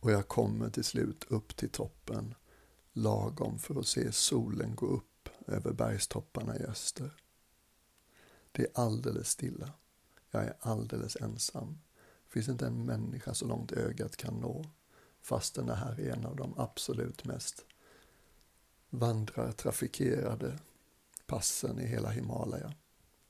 Och 0.00 0.12
jag 0.12 0.28
kommer 0.28 0.70
till 0.70 0.84
slut 0.84 1.24
upp 1.28 1.56
till 1.56 1.70
toppen 1.70 2.34
lagom 2.92 3.58
för 3.58 3.80
att 3.80 3.86
se 3.86 4.12
solen 4.12 4.74
gå 4.74 4.86
upp 4.86 5.28
över 5.46 5.72
bergstopparna 5.72 6.56
i 6.56 6.62
öster. 6.62 7.10
Det 8.52 8.62
är 8.62 8.70
alldeles 8.74 9.28
stilla. 9.28 9.72
Jag 10.30 10.44
är 10.44 10.56
alldeles 10.60 11.16
ensam. 11.16 11.78
Det 12.24 12.32
finns 12.32 12.48
inte 12.48 12.66
en 12.66 12.84
människa 12.84 13.34
så 13.34 13.46
långt 13.46 13.72
ögat 13.72 14.16
kan 14.16 14.34
nå 14.34 14.64
fastän 15.20 15.66
det 15.66 15.74
här 15.74 16.00
är 16.00 16.12
en 16.12 16.26
av 16.26 16.36
de 16.36 16.58
absolut 16.58 17.24
mest 17.24 17.64
vandrartrafikerade 18.90 20.58
passen 21.26 21.78
i 21.80 21.86
hela 21.86 22.10
Himalaya. 22.10 22.74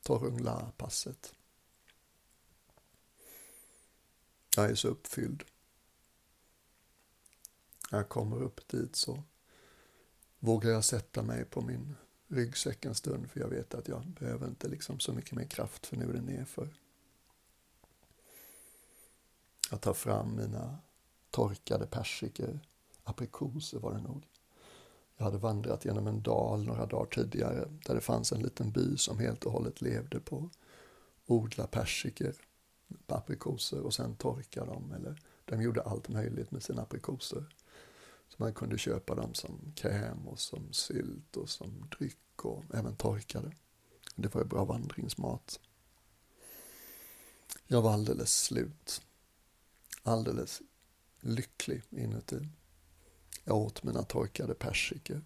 Torungla-passet. 0.09 1.35
Jag 4.57 4.71
är 4.71 4.75
så 4.75 4.89
uppfylld. 4.89 5.45
När 7.91 7.99
jag 7.99 8.09
kommer 8.09 8.43
upp 8.43 8.69
dit 8.69 8.97
så 8.97 9.23
vågar 10.39 10.71
jag 10.71 10.85
sätta 10.85 11.23
mig 11.23 11.45
på 11.45 11.61
min 11.61 11.95
ryggsäck 12.29 12.85
en 12.85 12.95
stund 12.95 13.31
för 13.31 13.41
jag 13.41 13.49
vet 13.49 13.75
att 13.75 13.89
jag 13.89 14.07
behöver 14.07 14.49
inte 14.49 14.69
liksom 14.69 15.01
så 15.01 15.13
mycket 15.13 15.33
mer 15.33 15.47
kraft 15.47 15.87
för 15.87 15.97
nu 15.97 16.09
är 16.09 16.13
det 16.13 16.21
nerför. 16.21 16.75
Jag 19.71 19.81
tar 19.81 19.95
fram 19.95 20.37
mina 20.37 20.79
torkade 21.31 21.87
persikor, 21.87 22.61
aprikoser 23.05 23.79
var 23.79 23.93
det 23.93 24.01
nog. 24.01 24.27
Jag 25.19 25.25
hade 25.25 25.39
vandrat 25.39 25.85
genom 25.85 26.07
en 26.07 26.23
dal 26.23 26.65
några 26.65 26.87
dagar 26.87 27.07
tidigare 27.07 27.69
där 27.87 27.95
det 27.95 28.01
fanns 28.01 28.33
en 28.33 28.43
liten 28.43 28.71
by 28.71 28.97
som 28.97 29.19
helt 29.19 29.45
och 29.45 29.53
hållet 29.53 29.81
levde 29.81 30.21
på 30.21 30.51
odla 31.27 31.67
persikor, 31.67 32.35
aprikoser 33.07 33.81
och 33.81 33.95
sen 33.95 34.17
torka 34.17 34.65
dem. 34.65 34.93
Eller 34.93 35.23
de 35.45 35.63
gjorde 35.63 35.83
allt 35.83 36.09
möjligt 36.09 36.51
med 36.51 36.63
sina 36.63 36.83
aprikoser. 36.83 37.45
Så 38.29 38.35
man 38.37 38.55
kunde 38.55 38.79
köpa 38.79 39.15
dem 39.15 39.35
som 39.35 39.73
kräm 39.77 40.29
och 40.29 40.39
som 40.39 40.73
sylt 40.73 41.37
och 41.37 41.49
som 41.49 41.89
dryck 41.99 42.45
och 42.45 42.65
även 42.75 42.97
torkade. 42.97 43.53
Det 44.17 44.35
var 44.35 44.41
ju 44.41 44.49
bra 44.49 44.65
vandringsmat. 44.65 45.61
Jag 47.67 47.83
var 47.83 47.93
alldeles 47.93 48.43
slut. 48.43 49.03
Alldeles 50.03 50.63
lycklig 51.21 51.83
inuti. 51.91 52.49
Jag 53.49 53.57
åt 53.57 53.83
mina 53.83 54.03
torkade 54.03 54.55
persikor. 54.55 55.23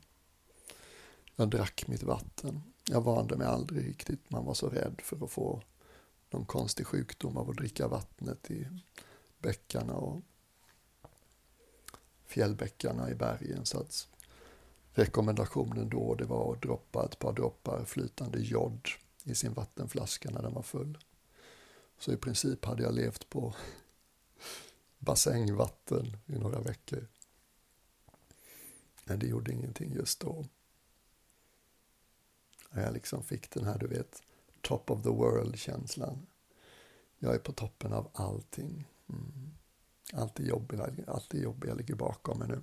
Jag 1.36 1.48
drack 1.48 1.88
mitt 1.88 2.02
vatten. 2.02 2.62
Jag 2.88 3.00
vande 3.00 3.36
mig 3.36 3.46
aldrig 3.46 3.88
riktigt. 3.88 4.30
Man 4.30 4.44
var 4.44 4.54
så 4.54 4.68
rädd 4.68 5.00
för 5.02 5.24
att 5.24 5.30
få 5.30 5.62
någon 6.30 6.44
konstig 6.44 6.86
sjukdom 6.86 7.36
av 7.36 7.50
att 7.50 7.56
dricka 7.56 7.88
vattnet 7.88 8.50
i 8.50 8.68
bäckarna 9.38 9.94
och 9.94 10.20
fjällbäckarna 12.26 13.10
i 13.10 13.14
bergen. 13.14 13.66
Så 13.66 13.80
att 13.80 14.08
rekommendationen 14.92 15.88
då 15.88 16.14
det 16.14 16.24
var 16.24 16.52
att 16.52 16.62
droppa 16.62 17.04
ett 17.04 17.18
par 17.18 17.32
droppar 17.32 17.84
flytande 17.84 18.38
jod 18.38 18.88
i 19.24 19.34
sin 19.34 19.54
vattenflaska 19.54 20.30
när 20.30 20.42
den 20.42 20.54
var 20.54 20.62
full. 20.62 20.98
Så 21.98 22.12
i 22.12 22.16
princip 22.16 22.64
hade 22.64 22.82
jag 22.82 22.94
levt 22.94 23.28
på 23.28 23.54
bassängvatten 24.98 26.16
i 26.26 26.38
några 26.38 26.60
veckor. 26.60 27.08
Men 29.04 29.18
det 29.18 29.26
gjorde 29.26 29.52
ingenting 29.52 29.92
just 29.92 30.21
då. 30.21 30.44
Jag 32.71 32.92
liksom 32.92 33.25
fick 33.25 33.50
den 33.50 33.64
här, 33.64 33.78
du 33.78 33.87
vet, 33.87 34.23
top 34.61 34.90
of 34.90 35.02
the 35.02 35.09
world-känslan. 35.09 36.26
Jag 37.18 37.35
är 37.35 37.38
på 37.38 37.52
toppen 37.52 37.92
av 37.92 38.11
allting. 38.14 38.88
Mm. 39.09 39.50
Allt 40.12 40.35
det 40.35 40.42
jobbiga, 40.42 40.90
allt 41.06 41.30
det 41.30 41.38
jobbiga 41.38 41.75
ligger 41.75 41.94
bakom 41.94 42.38
mig 42.38 42.49
nu. 42.49 42.62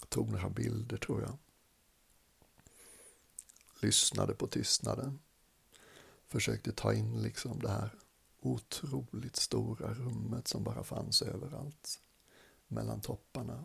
Jag 0.00 0.08
tog 0.08 0.32
några 0.32 0.50
bilder, 0.50 0.96
tror 0.96 1.22
jag. 1.22 1.38
Lyssnade 3.80 4.34
på 4.34 4.46
tystnaden. 4.46 5.18
Försökte 6.28 6.72
ta 6.72 6.94
in 6.94 7.22
liksom 7.22 7.58
det 7.58 7.70
här 7.70 8.01
otroligt 8.42 9.36
stora 9.36 9.94
rummet 9.94 10.48
som 10.48 10.64
bara 10.64 10.84
fanns 10.84 11.22
överallt. 11.22 12.00
Mellan 12.68 13.00
topparna, 13.00 13.64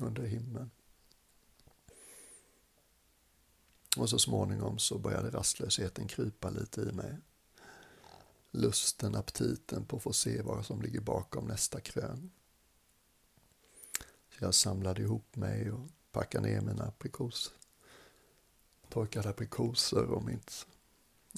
under 0.00 0.22
himlen. 0.22 0.70
Och 3.96 4.10
så 4.10 4.18
småningom 4.18 4.78
så 4.78 4.98
började 4.98 5.30
rastlösheten 5.30 6.08
krypa 6.08 6.50
lite 6.50 6.80
i 6.80 6.92
mig. 6.92 7.18
Lusten, 8.50 9.14
aptiten 9.14 9.84
på 9.84 9.96
att 9.96 10.02
få 10.02 10.12
se 10.12 10.42
vad 10.42 10.66
som 10.66 10.82
ligger 10.82 11.00
bakom 11.00 11.46
nästa 11.46 11.80
krön. 11.80 12.30
Så 14.30 14.44
jag 14.44 14.54
samlade 14.54 15.02
ihop 15.02 15.36
mig 15.36 15.70
och 15.70 15.88
packade 16.12 16.48
ner 16.48 16.60
mina 16.60 16.84
aprikos, 16.84 17.52
torkade 18.88 19.28
aprikoser 19.28 20.04
och 20.04 20.24
mitt 20.24 20.66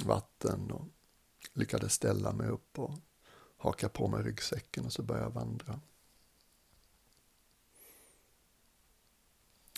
vatten 0.04 0.70
och 0.70 0.88
lyckades 1.52 1.92
ställa 1.92 2.32
mig 2.32 2.48
upp 2.48 2.78
och 2.78 2.94
haka 3.56 3.88
på 3.88 4.08
mig 4.08 4.22
ryggsäcken 4.22 4.84
och 4.84 4.92
så 4.92 5.02
började 5.02 5.26
jag 5.26 5.34
vandra. 5.34 5.80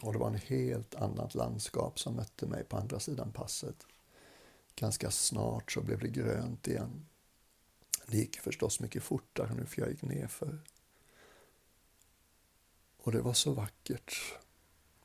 Och 0.03 0.13
det 0.13 0.19
var 0.19 0.29
en 0.29 0.35
helt 0.35 0.95
annat 0.95 1.35
landskap 1.35 1.99
som 1.99 2.15
mötte 2.15 2.47
mig 2.47 2.65
på 2.65 2.77
andra 2.77 3.01
sidan 3.01 3.33
passet. 3.33 3.87
Ganska 4.75 5.11
snart 5.11 5.73
så 5.73 5.81
blev 5.81 5.99
det 5.99 6.09
grönt 6.09 6.69
igen. 6.69 7.07
Det 8.07 8.17
gick 8.17 8.41
förstås 8.41 8.81
mycket 8.81 9.03
fortare 9.03 9.55
nu 9.55 9.67
för 9.67 9.81
jag 9.83 9.91
gick 9.91 10.03
nerför. 10.03 10.59
Och 12.97 13.13
det 13.13 13.21
var 13.21 13.33
så 13.33 13.53
vackert. 13.53 14.35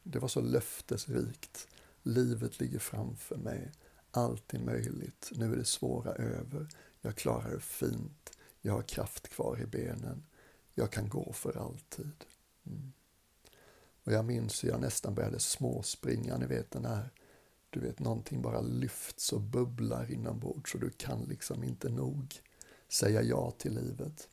Det 0.03 0.19
var 0.19 0.27
så 0.27 0.41
löftesrikt. 0.41 1.67
Livet 2.03 2.59
ligger 2.59 2.79
framför 2.79 3.37
mig. 3.37 3.71
Allt 4.15 4.53
är 4.53 4.59
möjligt. 4.59 5.31
Nu 5.35 5.53
är 5.53 5.57
det 5.57 5.65
svåra 5.65 6.11
över. 6.11 6.67
Jag 7.01 7.15
klarar 7.15 7.51
det 7.51 7.59
fint. 7.59 8.37
Jag 8.61 8.73
har 8.73 8.81
kraft 8.81 9.27
kvar 9.27 9.61
i 9.61 9.65
benen. 9.65 10.25
Jag 10.73 10.91
kan 10.91 11.09
gå 11.09 11.33
för 11.33 11.57
alltid. 11.57 12.25
Mm. 12.65 12.93
Och 14.03 14.11
jag 14.11 14.25
minns 14.25 14.63
hur 14.63 14.69
jag 14.69 14.81
nästan 14.81 15.15
började 15.15 15.39
småspringa, 15.39 16.37
ni 16.37 16.45
vet 16.45 16.71
den 16.71 16.85
här, 16.85 17.09
du 17.69 17.79
vet 17.79 17.99
någonting 17.99 18.41
bara 18.41 18.61
lyfts 18.61 19.33
och 19.33 19.41
bubblar 19.41 20.11
inombords 20.11 20.71
så 20.71 20.77
du 20.77 20.89
kan 20.89 21.23
liksom 21.23 21.63
inte 21.63 21.89
nog 21.89 22.41
säga 22.87 23.21
ja 23.21 23.51
till 23.51 23.75
livet. 23.75 24.27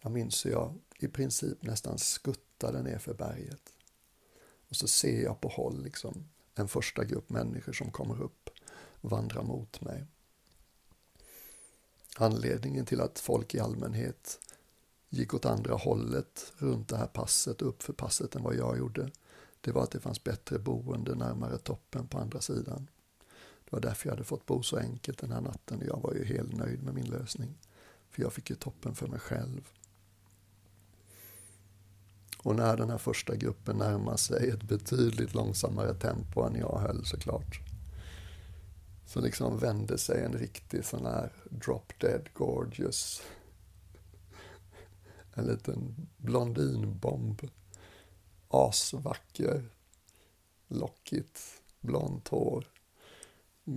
Jag 0.00 0.12
minns 0.12 0.46
hur 0.46 0.50
jag 0.50 0.78
i 0.98 1.08
princip 1.08 1.62
nästan 1.62 1.98
skuttade 1.98 2.82
ner 2.82 2.98
för 2.98 3.14
berget. 3.14 3.72
Och 4.68 4.76
så 4.76 4.88
ser 4.88 5.22
jag 5.22 5.40
på 5.40 5.48
håll 5.48 5.82
liksom 5.82 6.28
en 6.58 6.68
första 6.68 7.04
grupp 7.04 7.30
människor 7.30 7.72
som 7.72 7.90
kommer 7.90 8.22
upp 8.22 8.50
vandra 9.00 9.42
mot 9.42 9.80
mig. 9.80 10.04
Anledningen 12.16 12.86
till 12.86 13.00
att 13.00 13.18
folk 13.18 13.54
i 13.54 13.60
allmänhet 13.60 14.40
gick 15.08 15.34
åt 15.34 15.44
andra 15.44 15.74
hållet 15.74 16.52
runt 16.56 16.88
det 16.88 16.96
här 16.96 17.06
passet, 17.06 17.62
uppför 17.62 17.92
passet 17.92 18.34
än 18.34 18.42
vad 18.42 18.54
jag 18.54 18.78
gjorde, 18.78 19.10
det 19.60 19.72
var 19.72 19.82
att 19.82 19.90
det 19.90 20.00
fanns 20.00 20.24
bättre 20.24 20.58
boende 20.58 21.14
närmare 21.14 21.58
toppen 21.58 22.06
på 22.06 22.18
andra 22.18 22.40
sidan. 22.40 22.88
Det 23.64 23.72
var 23.72 23.80
därför 23.80 24.08
jag 24.08 24.12
hade 24.12 24.24
fått 24.24 24.46
bo 24.46 24.62
så 24.62 24.76
enkelt 24.76 25.18
den 25.18 25.32
här 25.32 25.40
natten 25.40 25.78
och 25.78 25.86
jag 25.86 26.00
var 26.02 26.14
ju 26.14 26.24
helt 26.24 26.52
nöjd 26.52 26.82
med 26.82 26.94
min 26.94 27.10
lösning. 27.10 27.58
För 28.10 28.22
jag 28.22 28.32
fick 28.32 28.50
ju 28.50 28.56
toppen 28.56 28.94
för 28.94 29.06
mig 29.06 29.20
själv. 29.20 29.68
Och 32.42 32.56
när 32.56 32.76
den 32.76 32.90
här 32.90 32.98
första 32.98 33.36
gruppen 33.36 33.76
närmar 33.76 34.16
sig 34.16 34.48
ett 34.50 34.62
betydligt 34.62 35.34
långsammare 35.34 35.94
tempo 35.94 36.42
än 36.42 36.54
jag 36.54 36.78
höll 36.78 37.04
såklart. 37.04 37.60
Så 39.06 39.20
liksom 39.20 39.58
vände 39.58 39.98
sig 39.98 40.24
en 40.24 40.32
riktig 40.32 40.84
sån 40.84 41.06
här 41.06 41.32
drop 41.50 41.92
dead 42.00 42.28
gorgeous. 42.34 43.22
En 45.34 45.46
liten 45.46 46.08
blondinbomb. 46.16 47.50
Asvacker. 48.48 49.68
Lockigt. 50.68 51.40
Blont 51.80 52.28
hår. 52.28 52.66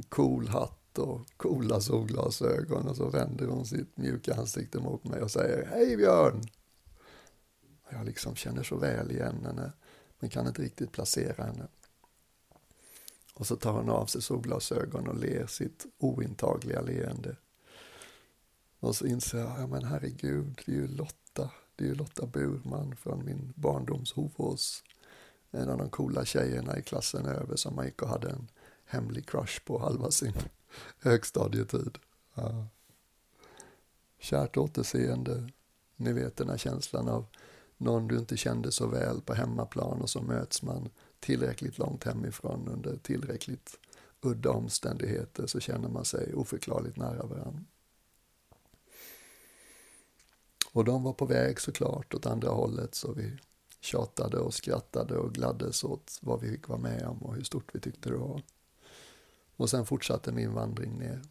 Cool 0.09 0.47
hatt 0.47 0.97
och 0.97 1.21
coola 1.37 1.81
solglasögon 1.81 2.87
och 2.87 2.95
så 2.95 3.09
vänder 3.09 3.47
hon 3.47 3.65
sitt 3.65 3.97
mjuka 3.97 4.35
ansikte 4.35 4.79
mot 4.79 5.03
mig 5.03 5.21
och 5.21 5.31
säger 5.31 5.65
Hej 5.65 5.97
Björn! 5.97 6.41
Jag 7.91 8.05
liksom 8.05 8.35
känner 8.35 8.63
så 8.63 8.75
väl 8.75 9.11
igen 9.11 9.45
henne, 9.45 9.71
men 10.19 10.29
kan 10.29 10.47
inte 10.47 10.61
riktigt 10.61 10.91
placera 10.91 11.43
henne. 11.43 11.67
Och 13.33 13.47
så 13.47 13.55
tar 13.55 13.71
hon 13.73 13.89
av 13.89 14.05
sig 14.05 14.21
solglasögon 14.21 15.07
och 15.07 15.15
ler 15.15 15.47
sitt 15.47 15.85
ointagliga 15.97 16.81
leende. 16.81 17.35
Och 18.79 18.95
så 18.95 19.05
inser 19.05 19.37
jag, 19.37 19.59
ja 19.59 19.67
men 19.67 19.83
herregud, 19.83 20.61
det 20.65 20.71
är 20.71 20.75
ju 20.75 20.87
Lotta. 20.87 21.49
Det 21.75 21.83
är 21.83 21.87
ju 21.87 21.95
Lotta 21.95 22.25
Burman 22.25 22.95
från 22.95 23.25
min 23.25 23.53
barndoms 23.55 24.13
Hovås. 24.13 24.83
En 25.51 25.69
av 25.69 25.77
de 25.77 25.89
coola 25.89 26.25
tjejerna 26.25 26.77
i 26.77 26.81
klassen 26.81 27.25
över 27.25 27.55
som 27.55 27.75
man 27.75 27.85
gick 27.85 28.01
och 28.01 28.09
hade 28.09 28.29
en 28.29 28.47
hemlig 28.85 29.29
crush 29.29 29.65
på 29.65 29.79
halva 29.79 30.11
sin 30.11 30.33
högstadietid. 30.99 31.97
Ja. 32.33 32.67
Kärt 34.19 34.57
återseende. 34.57 35.49
Ni 35.95 36.13
vet 36.13 36.37
den 36.37 36.49
här 36.49 36.57
känslan 36.57 37.09
av 37.09 37.25
någon 37.81 38.07
du 38.07 38.17
inte 38.17 38.37
kände 38.37 38.71
så 38.71 38.87
väl 38.87 39.21
på 39.21 39.33
hemmaplan 39.33 40.01
och 40.01 40.09
så 40.09 40.21
möts 40.21 40.61
man 40.61 40.89
tillräckligt 41.19 41.77
långt 41.77 42.03
hemifrån 42.03 42.67
under 42.67 42.97
tillräckligt 42.97 43.79
udda 44.21 44.49
omständigheter 44.49 45.47
så 45.47 45.59
känner 45.59 45.89
man 45.89 46.05
sig 46.05 46.33
oförklarligt 46.33 46.97
nära 46.97 47.25
varandra. 47.25 47.63
Och 50.73 50.85
de 50.85 51.03
var 51.03 51.13
på 51.13 51.25
väg 51.25 51.59
såklart 51.59 52.13
åt 52.13 52.25
andra 52.25 52.49
hållet 52.49 52.95
så 52.95 53.13
vi 53.13 53.37
tjatade 53.79 54.37
och 54.37 54.53
skrattade 54.53 55.17
och 55.17 55.33
gladdes 55.33 55.83
åt 55.83 56.19
vad 56.21 56.41
vi 56.41 56.49
fick 56.49 56.67
vara 56.67 56.79
med 56.79 57.07
om 57.07 57.17
och 57.17 57.35
hur 57.35 57.43
stort 57.43 57.75
vi 57.75 57.79
tyckte 57.79 58.09
det 58.09 58.17
var. 58.17 58.41
Och 59.55 59.69
sen 59.69 59.85
fortsatte 59.85 60.31
min 60.31 60.53
vandring 60.53 60.97
ner. 60.97 61.21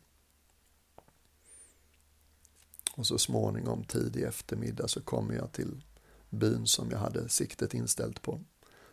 Och 2.96 3.06
så 3.06 3.18
småningom 3.18 3.84
tidig 3.84 4.22
eftermiddag 4.22 4.88
så 4.88 5.02
kom 5.02 5.30
jag 5.30 5.52
till 5.52 5.82
byn 6.30 6.66
som 6.66 6.90
jag 6.90 6.98
hade 6.98 7.28
siktet 7.28 7.74
inställt 7.74 8.22
på. 8.22 8.40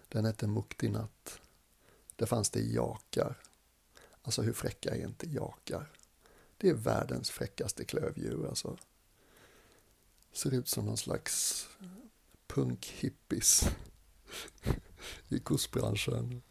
Den 0.10 0.25
hette 0.25 0.48
Muktinat. 0.48 1.39
Där 2.15 2.25
fanns 2.25 2.50
det 2.50 2.62
jakar. 2.62 3.38
Alltså 4.22 4.41
hur 4.41 4.53
fräcka 4.53 4.96
är 4.96 5.08
inte 5.08 5.29
jakar? 5.29 5.91
Det 6.58 6.69
är 6.69 6.73
världens 6.73 7.30
fräckaste 7.30 7.86
klövdjur 7.86 8.47
alltså. 8.47 8.78
Ser 10.32 10.54
ut 10.54 10.67
som 10.67 10.86
någon 10.86 10.97
slags 10.97 11.67
punkhippies 12.47 13.69
i 15.28 15.39
kossbranschen. 15.39 16.41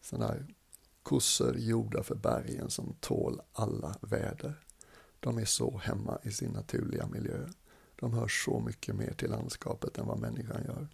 Sådana 0.00 0.26
här 0.26 0.46
kossor 1.02 1.58
gjorda 1.58 2.02
för 2.02 2.14
bergen 2.14 2.70
som 2.70 2.96
tål 3.00 3.40
alla 3.52 3.98
väder. 4.00 4.62
De 5.20 5.38
är 5.38 5.44
så 5.44 5.78
hemma 5.78 6.18
i 6.22 6.32
sin 6.32 6.50
naturliga 6.50 7.06
miljö. 7.06 7.48
De 7.96 8.12
hör 8.12 8.28
så 8.28 8.60
mycket 8.60 8.94
mer 8.94 9.12
till 9.12 9.30
landskapet 9.30 9.98
än 9.98 10.06
vad 10.06 10.18
människan 10.18 10.64
gör. 10.64 10.88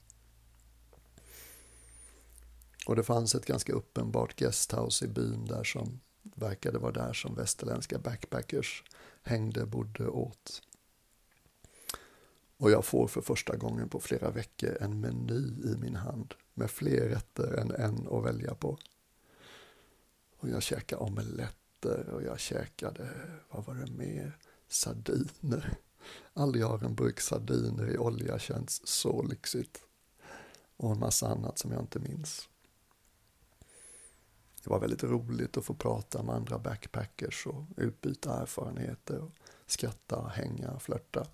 Och 2.87 2.97
det 2.97 3.03
fanns 3.03 3.35
ett 3.35 3.47
ganska 3.47 3.73
uppenbart 3.73 4.37
guesthouse 4.37 5.05
i 5.05 5.09
byn 5.09 5.45
där 5.45 5.65
som 5.65 6.01
verkade 6.23 6.79
vara 6.79 6.93
där 6.93 7.13
som 7.13 7.35
västerländska 7.35 7.99
backpackers 7.99 8.85
hängde, 9.23 9.67
bodde, 9.67 10.09
åt. 10.09 10.63
Och 12.57 12.71
jag 12.71 12.85
får 12.85 13.09
för 13.09 13.21
första 13.21 13.57
gången 13.57 13.89
på 13.89 14.01
flera 14.01 14.31
veckor 14.31 14.77
en 14.81 15.01
meny 15.01 15.73
i 15.73 15.77
min 15.79 15.97
hand 15.97 16.35
med 16.55 16.71
fler 16.71 17.09
rätter 17.09 17.53
än 17.53 17.71
en 17.71 18.09
att 18.11 18.25
välja 18.25 18.55
på. 18.55 18.79
Och 20.37 20.49
jag 20.49 20.63
käkade 20.63 21.03
omeletter 21.03 22.09
och 22.09 22.23
jag 22.23 22.41
käkade, 22.41 23.09
vad 23.51 23.65
var 23.65 23.75
det 23.75 23.93
mer, 23.93 24.39
sardiner. 24.69 25.79
Aldrig 26.33 26.65
har 26.65 26.85
en 26.85 26.95
burk 26.95 27.21
sardiner 27.21 27.91
i 27.91 27.99
olja 27.99 28.39
känts 28.39 28.81
så 28.85 29.23
lyxigt. 29.23 29.85
Och 30.77 30.93
en 30.93 30.99
massa 30.99 31.29
annat 31.29 31.59
som 31.59 31.73
jag 31.73 31.81
inte 31.81 31.99
minns. 31.99 32.49
Det 34.65 34.71
var 34.71 34.81
väldigt 34.81 35.05
roligt 35.05 35.57
att 35.57 35.65
få 35.65 35.75
prata 35.75 36.23
med 36.23 36.35
andra 36.35 36.59
backpackers 36.59 37.47
och 37.47 37.65
utbyta 37.77 38.43
erfarenheter 38.43 39.19
och 39.19 39.33
skratta, 39.67 40.29
hänga, 40.29 40.79
flörta. 40.79 41.27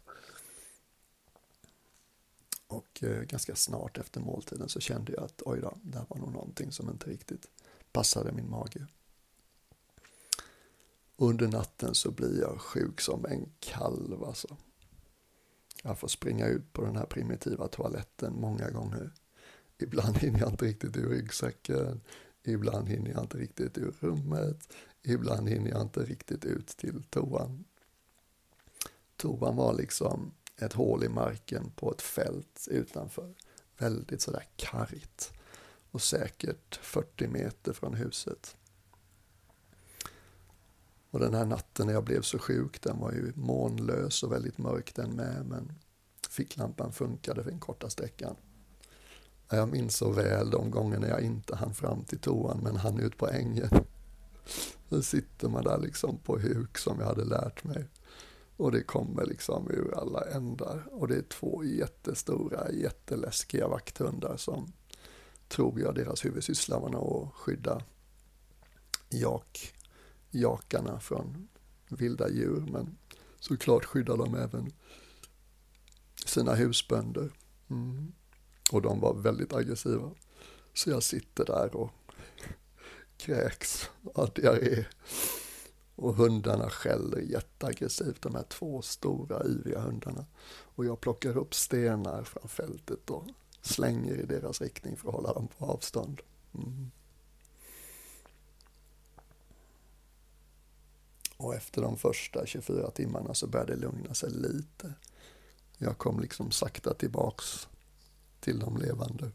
Och 2.66 3.02
eh, 3.02 3.22
ganska 3.22 3.54
snart 3.57 3.98
efter 3.98 4.20
måltiden 4.20 4.68
så 4.68 4.81
kände 4.81 5.12
jag 5.12 5.24
att 5.24 5.42
oj 5.44 5.61
då, 5.61 5.78
det 5.83 5.98
här 5.98 6.07
var 6.09 6.16
nog 6.16 6.33
någonting 6.33 6.72
som 6.72 6.90
inte 6.90 7.11
riktigt 7.11 7.48
passade 7.92 8.33
min 8.33 8.50
mage. 8.50 8.87
Under 11.20 11.48
natten 11.48 11.94
så 11.94 12.11
blir 12.11 12.40
jag 12.40 12.61
sjuk 12.61 13.00
som 13.00 13.24
en 13.24 13.52
kalv 13.61 14.24
alltså. 14.24 14.57
Jag 15.83 15.98
får 15.98 16.09
springa 16.09 16.46
ut 16.46 16.72
på 16.72 16.85
den 16.85 16.96
här 16.96 17.07
primitiva 17.07 17.68
toaletten 17.68 18.35
många 18.40 18.70
gånger. 18.70 19.12
Ibland 19.78 20.18
hinner 20.18 20.40
jag 20.40 20.48
inte 20.50 20.64
riktigt 20.64 20.96
ur 20.96 21.09
ryggsäcken, 21.09 22.00
ibland 22.44 22.88
hinner 22.88 23.11
jag 23.11 23.22
inte 23.22 23.38
riktigt 23.38 23.78
ur 23.78 23.94
rummet, 24.00 24.72
ibland 25.02 25.48
hinner 25.48 25.70
jag 25.70 25.83
inte 25.83 26.00
riktigt 26.00 26.44
ut 26.44 26.66
till 26.66 27.02
toan. 27.02 27.64
Toan 29.16 29.57
var 29.57 29.74
liksom 29.74 30.35
ett 30.57 30.72
hål 30.72 31.04
i 31.04 31.09
marken 31.09 31.70
på 31.70 31.92
ett 31.92 32.02
fält 32.02 32.68
utanför. 32.70 33.35
Väldigt 33.78 34.20
sådär 34.20 34.44
kargt 34.57 35.33
och 35.90 36.02
säkert 36.02 36.76
40 36.76 37.28
meter 37.28 37.72
från 37.72 37.94
huset. 37.94 38.57
Och 41.18 41.24
den 41.24 41.35
här 41.35 41.46
natten 41.46 41.87
när 41.87 41.94
jag 41.94 42.04
blev 42.04 42.22
så 42.22 42.38
sjuk, 42.38 42.83
den 42.83 42.98
var 42.98 43.12
ju 43.12 43.33
månlös 43.35 44.22
och 44.22 44.33
väldigt 44.33 44.59
mörk 44.59 44.94
den 44.94 45.11
med, 45.11 45.46
men 45.46 45.72
ficklampan 46.31 46.92
funkade 46.92 47.42
för 47.42 47.50
den 47.50 47.61
korta 47.61 47.90
sträckan. 47.90 48.37
Jag 49.50 49.68
minns 49.68 49.96
så 49.96 50.12
väl 50.12 50.50
de 50.50 50.70
gångerna 50.70 51.09
jag 51.09 51.20
inte 51.20 51.57
hann 51.57 51.74
fram 51.74 52.04
till 52.04 52.18
toan 52.18 52.61
men 52.62 52.76
hann 52.76 53.00
ut 53.00 53.16
på 53.16 53.28
ängen. 53.28 53.70
Nu 54.88 55.02
sitter 55.02 55.48
man 55.48 55.64
där 55.64 55.78
liksom 55.78 56.18
på 56.18 56.38
huk 56.38 56.78
som 56.78 57.00
jag 57.00 57.07
hade 57.07 57.24
lärt 57.24 57.64
mig. 57.64 57.85
Och 58.57 58.72
det 58.72 58.83
kommer 58.83 59.26
liksom 59.26 59.70
ur 59.70 59.94
alla 59.98 60.24
ändar. 60.24 60.88
Och 60.92 61.09
det 61.09 61.16
är 61.16 61.22
två 61.22 61.64
jättestora, 61.64 62.70
jätteläskiga 62.70 63.68
vakthundar 63.68 64.37
som 64.37 64.72
tror 65.48 65.81
jag 65.81 65.94
deras 65.94 66.24
huvudsyssla 66.24 66.78
var 66.78 67.22
att 67.22 67.35
skydda 67.35 67.83
jak 69.09 69.74
jakarna 70.30 71.00
från 71.00 71.48
vilda 71.88 72.28
djur, 72.28 72.64
men 72.72 72.96
såklart 73.40 73.84
skyddar 73.84 74.16
de 74.16 74.34
även 74.34 74.72
sina 76.26 76.54
husbönder. 76.54 77.30
Mm. 77.70 78.12
Och 78.72 78.82
de 78.82 79.00
var 79.00 79.14
väldigt 79.14 79.52
aggressiva. 79.52 80.10
Så 80.74 80.90
jag 80.90 81.02
sitter 81.02 81.44
där 81.44 81.76
och 81.76 81.90
kräks, 83.16 83.90
av 84.14 84.30
diarré. 84.34 84.84
Och 85.94 86.14
hundarna 86.14 86.70
skäller 86.70 87.20
jätteaggressivt, 87.20 88.22
de 88.22 88.34
här 88.34 88.42
två 88.42 88.82
stora 88.82 89.46
yviga 89.46 89.80
hundarna. 89.80 90.26
Och 90.48 90.84
jag 90.84 91.00
plockar 91.00 91.36
upp 91.36 91.54
stenar 91.54 92.24
från 92.24 92.48
fältet 92.48 93.10
och 93.10 93.24
slänger 93.62 94.14
i 94.14 94.26
deras 94.26 94.60
riktning 94.60 94.96
för 94.96 95.08
att 95.08 95.14
hålla 95.14 95.32
dem 95.32 95.48
på 95.58 95.64
avstånd. 95.64 96.20
Mm. 96.54 96.90
Och 101.38 101.55
efter 101.55 101.83
de 101.83 101.96
första 101.96 102.46
24 102.46 102.90
timmarna 102.90 103.35
så 103.35 103.46
började 103.46 103.74
det 103.74 103.81
lugna 103.81 104.14
sig 104.14 104.31
lite. 104.31 104.92
Jag 105.79 105.98
kom 105.98 106.20
liksom 106.20 106.51
sakta 106.51 106.94
tillbaks 106.94 107.68
till 108.40 108.59
de 108.59 108.77
levande. 108.77 109.31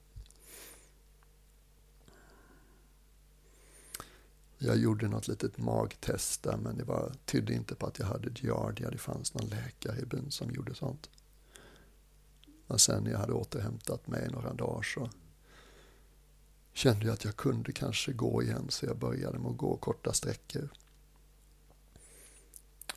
Jag 4.57 4.77
gjorde 4.77 5.07
något 5.07 5.27
litet 5.27 5.57
magtest 5.57 6.43
där 6.43 6.57
men 6.57 6.77
det 6.77 6.83
var, 6.83 7.13
tydde 7.25 7.53
inte 7.53 7.75
på 7.75 7.85
att 7.85 7.99
jag 7.99 8.05
hade 8.05 8.29
giardia. 8.29 8.89
Det 8.89 8.97
fanns 8.97 9.33
någon 9.33 9.49
läkare 9.49 9.99
i 9.99 10.05
byn 10.05 10.31
som 10.31 10.51
gjorde 10.51 10.75
sånt. 10.75 11.09
Men 12.67 12.79
sen 12.79 13.03
när 13.03 13.11
jag 13.11 13.19
hade 13.19 13.33
återhämtat 13.33 14.07
mig 14.07 14.29
några 14.31 14.53
dagar 14.53 14.81
så 14.81 15.09
kände 16.73 17.05
jag 17.05 17.13
att 17.13 17.25
jag 17.25 17.35
kunde 17.35 17.71
kanske 17.71 18.13
gå 18.13 18.43
igen 18.43 18.65
så 18.69 18.85
jag 18.85 18.97
började 18.97 19.39
med 19.39 19.51
att 19.51 19.57
gå 19.57 19.77
korta 19.77 20.13
sträckor. 20.13 20.69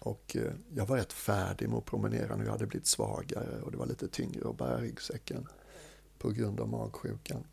Och 0.07 0.37
eh, 0.37 0.53
jag 0.75 0.87
var 0.87 0.97
rätt 0.97 1.13
färdig 1.13 1.69
med 1.69 1.79
att 1.79 1.85
promenera 1.85 2.37
nu. 2.37 2.45
Jag 2.45 2.53
hade 2.53 2.67
blivit 2.67 2.87
svagare 2.87 3.61
och 3.61 3.71
det 3.71 3.77
var 3.77 3.87
lite 3.87 4.09
tyngre 4.09 4.49
att 4.49 4.59
bära 4.59 4.81
ryggsäcken 4.81 5.49
på 6.19 6.31
grund 6.31 6.61
av 6.61 6.69
magsjukan. 6.69 7.47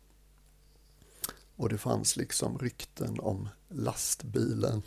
Och 1.56 1.68
det 1.68 1.78
fanns 1.78 2.16
liksom 2.16 2.58
rykten 2.58 3.20
om 3.20 3.48
lastbilen. 3.68 4.82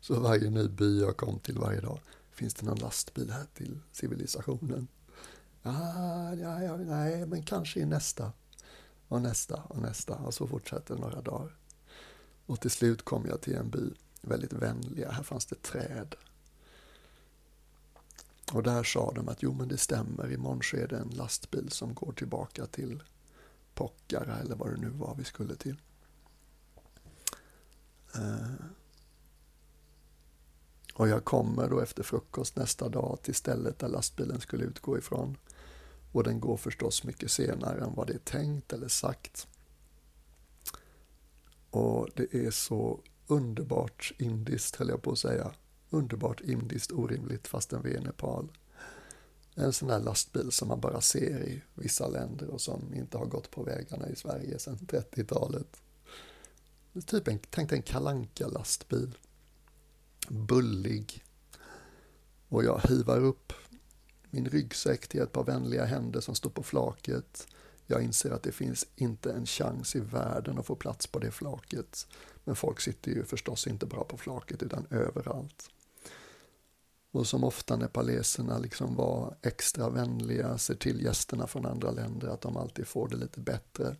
Så 0.00 0.20
varje 0.20 0.50
ny 0.50 0.68
by 0.68 1.00
jag 1.00 1.16
kom 1.16 1.38
till 1.38 1.58
varje 1.58 1.80
dag, 1.80 1.98
finns 2.30 2.54
det 2.54 2.66
någon 2.66 2.78
lastbil 2.78 3.30
här 3.30 3.46
till 3.54 3.80
civilisationen? 3.92 4.88
Ah, 5.62 6.32
ja, 6.32 6.62
ja, 6.62 6.76
nej, 6.76 7.26
men 7.26 7.42
kanske 7.42 7.80
i 7.80 7.84
nästa. 7.84 8.32
Och 9.08 9.22
nästa 9.22 9.62
och 9.68 9.78
nästa. 9.78 10.14
Och 10.14 10.34
så 10.34 10.46
fortsätter 10.46 10.96
några 10.96 11.20
dagar. 11.20 11.56
Och 12.46 12.60
till 12.60 12.70
slut 12.70 13.02
kom 13.04 13.26
jag 13.26 13.40
till 13.40 13.54
en 13.54 13.70
by, 13.70 13.90
väldigt 14.20 14.52
vänliga. 14.52 15.10
Här 15.10 15.22
fanns 15.22 15.46
det 15.46 15.62
träd. 15.62 16.14
Och 18.52 18.62
där 18.62 18.82
sa 18.82 19.12
de 19.12 19.28
att 19.28 19.42
jo 19.42 19.52
men 19.52 19.68
det 19.68 19.78
stämmer, 19.78 20.32
imorgon 20.32 20.62
så 20.62 20.76
är 20.76 20.88
det 20.88 20.96
en 20.96 21.10
lastbil 21.10 21.70
som 21.70 21.94
går 21.94 22.12
tillbaka 22.12 22.66
till 22.66 23.02
Pockara 23.74 24.38
eller 24.38 24.56
vad 24.56 24.70
det 24.74 24.80
nu 24.80 24.88
var 24.88 25.14
vi 25.14 25.24
skulle 25.24 25.56
till. 25.56 25.80
Eh. 28.14 28.66
Och 30.94 31.08
jag 31.08 31.24
kommer 31.24 31.68
då 31.68 31.80
efter 31.80 32.02
frukost 32.02 32.56
nästa 32.56 32.88
dag 32.88 33.18
till 33.22 33.34
stället 33.34 33.78
där 33.78 33.88
lastbilen 33.88 34.40
skulle 34.40 34.64
utgå 34.64 34.98
ifrån. 34.98 35.36
Och 36.12 36.24
den 36.24 36.40
går 36.40 36.56
förstås 36.56 37.04
mycket 37.04 37.30
senare 37.30 37.80
än 37.84 37.94
vad 37.94 38.06
det 38.06 38.12
är 38.12 38.18
tänkt 38.18 38.72
eller 38.72 38.88
sagt. 38.88 39.46
Och 41.70 42.08
det 42.14 42.34
är 42.34 42.50
så 42.50 43.00
underbart 43.26 44.12
indiskt, 44.18 44.76
höll 44.76 44.88
jag 44.88 45.02
på 45.02 45.12
att 45.12 45.18
säga. 45.18 45.52
Underbart 45.92 46.40
indiskt 46.40 46.92
orimligt 46.92 47.48
fastän 47.48 47.82
vi 47.82 47.94
är 47.94 47.98
i 47.98 48.00
Nepal. 48.00 48.48
En 49.54 49.72
sån 49.72 49.88
där 49.88 50.00
lastbil 50.00 50.52
som 50.52 50.68
man 50.68 50.80
bara 50.80 51.00
ser 51.00 51.42
i 51.44 51.62
vissa 51.74 52.08
länder 52.08 52.48
och 52.50 52.60
som 52.60 52.94
inte 52.94 53.18
har 53.18 53.26
gått 53.26 53.50
på 53.50 53.62
vägarna 53.62 54.08
i 54.08 54.16
Sverige 54.16 54.58
sedan 54.58 54.76
30-talet. 54.76 55.82
Typ 57.06 57.28
en, 57.28 57.38
tänk 57.50 57.72
en 57.72 57.82
kalanka 57.82 58.46
lastbil 58.48 59.18
Bullig. 60.28 61.24
Och 62.48 62.64
jag 62.64 62.80
hivar 62.88 63.20
upp 63.20 63.52
min 64.30 64.48
ryggsäck 64.48 65.08
till 65.08 65.20
ett 65.20 65.32
par 65.32 65.44
vänliga 65.44 65.84
händer 65.84 66.20
som 66.20 66.34
står 66.34 66.50
på 66.50 66.62
flaket. 66.62 67.46
Jag 67.86 68.02
inser 68.02 68.30
att 68.30 68.42
det 68.42 68.52
finns 68.52 68.86
inte 68.96 69.32
en 69.32 69.46
chans 69.46 69.96
i 69.96 70.00
världen 70.00 70.58
att 70.58 70.66
få 70.66 70.74
plats 70.74 71.06
på 71.06 71.18
det 71.18 71.30
flaket. 71.30 72.06
Men 72.44 72.56
folk 72.56 72.80
sitter 72.80 73.10
ju 73.10 73.24
förstås 73.24 73.66
inte 73.66 73.86
bara 73.86 74.04
på 74.04 74.16
flaket 74.16 74.62
utan 74.62 74.86
överallt. 74.90 75.70
Och 77.12 77.26
som 77.26 77.44
ofta 77.44 77.76
nepaleserna 77.76 78.58
liksom 78.58 78.94
var 78.94 79.36
extra 79.42 79.90
vänliga, 79.90 80.58
ser 80.58 80.74
till 80.74 81.04
gästerna 81.04 81.46
från 81.46 81.66
andra 81.66 81.90
länder 81.90 82.28
att 82.28 82.40
de 82.40 82.56
alltid 82.56 82.86
får 82.86 83.08
det 83.08 83.16
lite 83.16 83.40
bättre, 83.40 83.96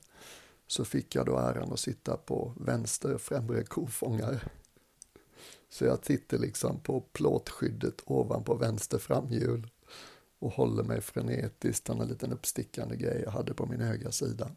så 0.67 0.85
fick 0.85 1.15
jag 1.15 1.27
då 1.27 1.39
äran 1.39 1.73
att 1.73 1.81
sitta 1.81 2.17
på 2.17 2.55
vänster 2.57 3.19
främre 3.19 3.65
kofångare. 3.65 4.41
Så 5.69 5.85
jag 5.85 6.05
sitter 6.05 6.39
liksom 6.39 6.81
på 6.81 7.01
plåtskyddet 7.01 8.03
ovanpå 8.05 8.55
vänster 8.55 8.99
framhjul 8.99 9.69
och 10.39 10.53
håller 10.53 10.83
mig 10.83 11.01
frenetiskt 11.01 11.89
en 11.89 12.09
liten 12.09 12.33
uppstickande 12.33 12.97
grej 12.97 13.23
jag 13.25 13.31
hade 13.31 13.55
på 13.55 13.67
min 13.67 13.81
högra 13.81 14.13
sida. 14.13 14.51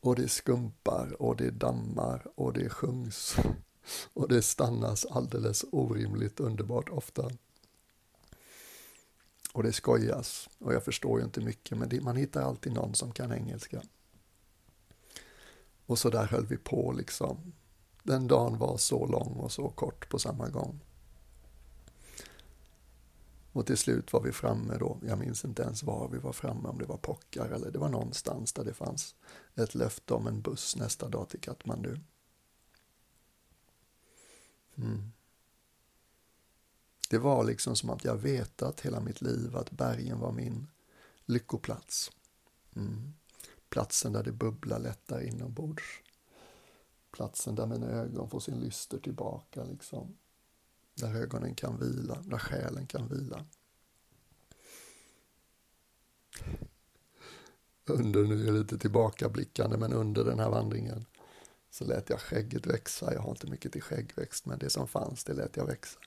Och 0.00 0.16
det 0.16 0.28
skumpar 0.28 1.22
och 1.22 1.36
det 1.36 1.50
dammar 1.50 2.26
och 2.34 2.52
det 2.52 2.68
sjungs 2.68 3.36
och 4.12 4.28
det 4.28 4.42
stannas 4.42 5.06
alldeles 5.06 5.64
orimligt 5.72 6.40
underbart 6.40 6.88
ofta. 6.88 7.30
Och 9.52 9.62
det 9.62 9.72
skojas 9.72 10.48
och 10.58 10.74
jag 10.74 10.84
förstår 10.84 11.18
ju 11.18 11.24
inte 11.24 11.40
mycket 11.40 11.78
men 11.78 11.88
det, 11.88 12.00
man 12.00 12.16
hittar 12.16 12.42
alltid 12.42 12.72
någon 12.72 12.94
som 12.94 13.12
kan 13.12 13.32
engelska. 13.32 13.82
Och 15.86 15.98
så 15.98 16.10
där 16.10 16.26
höll 16.26 16.46
vi 16.46 16.56
på 16.56 16.92
liksom. 16.92 17.52
Den 18.02 18.28
dagen 18.28 18.58
var 18.58 18.76
så 18.76 19.06
lång 19.06 19.32
och 19.36 19.52
så 19.52 19.68
kort 19.68 20.08
på 20.08 20.18
samma 20.18 20.48
gång. 20.48 20.80
Och 23.52 23.66
till 23.66 23.76
slut 23.76 24.12
var 24.12 24.20
vi 24.20 24.32
framme 24.32 24.76
då, 24.78 24.98
jag 25.06 25.18
minns 25.18 25.44
inte 25.44 25.62
ens 25.62 25.82
var 25.82 26.08
vi 26.08 26.18
var 26.18 26.32
framme, 26.32 26.68
om 26.68 26.78
det 26.78 26.86
var 26.86 26.96
Pockar 26.96 27.50
eller 27.50 27.70
det 27.70 27.78
var 27.78 27.88
någonstans 27.88 28.52
där 28.52 28.64
det 28.64 28.74
fanns 28.74 29.14
ett 29.54 29.74
löfte 29.74 30.14
om 30.14 30.26
en 30.26 30.40
buss 30.40 30.76
nästa 30.76 31.08
dag 31.08 31.28
till 31.28 31.40
Katmandu. 31.40 31.96
Mm. 34.80 35.12
Det 37.10 37.18
var 37.18 37.44
liksom 37.44 37.76
som 37.76 37.90
att 37.90 38.04
jag 38.04 38.16
vetat 38.16 38.80
hela 38.80 39.00
mitt 39.00 39.20
liv 39.20 39.56
att 39.56 39.70
bergen 39.70 40.18
var 40.18 40.32
min 40.32 40.66
lyckoplats. 41.24 42.10
Mm. 42.76 43.14
Platsen 43.68 44.12
där 44.12 44.22
det 44.22 44.32
bubblar 44.32 44.78
lättare 44.78 45.26
inombords. 45.26 45.82
Platsen 47.10 47.54
där 47.54 47.66
mina 47.66 47.86
ögon 47.86 48.30
får 48.30 48.40
sin 48.40 48.60
lyster 48.60 48.98
tillbaka, 48.98 49.64
liksom. 49.64 50.16
Där 50.94 51.14
ögonen 51.14 51.54
kan 51.54 51.78
vila, 51.78 52.22
där 52.22 52.38
själen 52.38 52.86
kan 52.86 53.08
vila. 53.08 53.44
Under, 57.84 58.24
nu 58.24 58.42
är 58.42 58.46
jag 58.46 58.54
lite 58.54 58.78
tillbakablickande, 58.78 59.76
men 59.76 59.92
under 59.92 60.24
den 60.24 60.38
här 60.38 60.50
vandringen 60.50 61.04
så 61.70 61.84
lät 61.84 62.10
jag 62.10 62.20
skägget 62.20 62.66
växa. 62.66 63.14
Jag 63.14 63.20
har 63.20 63.30
inte 63.30 63.46
mycket 63.46 63.72
till 63.72 63.82
skäggväxt, 63.82 64.46
men 64.46 64.58
det 64.58 64.70
som 64.70 64.88
fanns, 64.88 65.24
det 65.24 65.32
lät 65.32 65.56
jag 65.56 65.66
växa. 65.66 65.98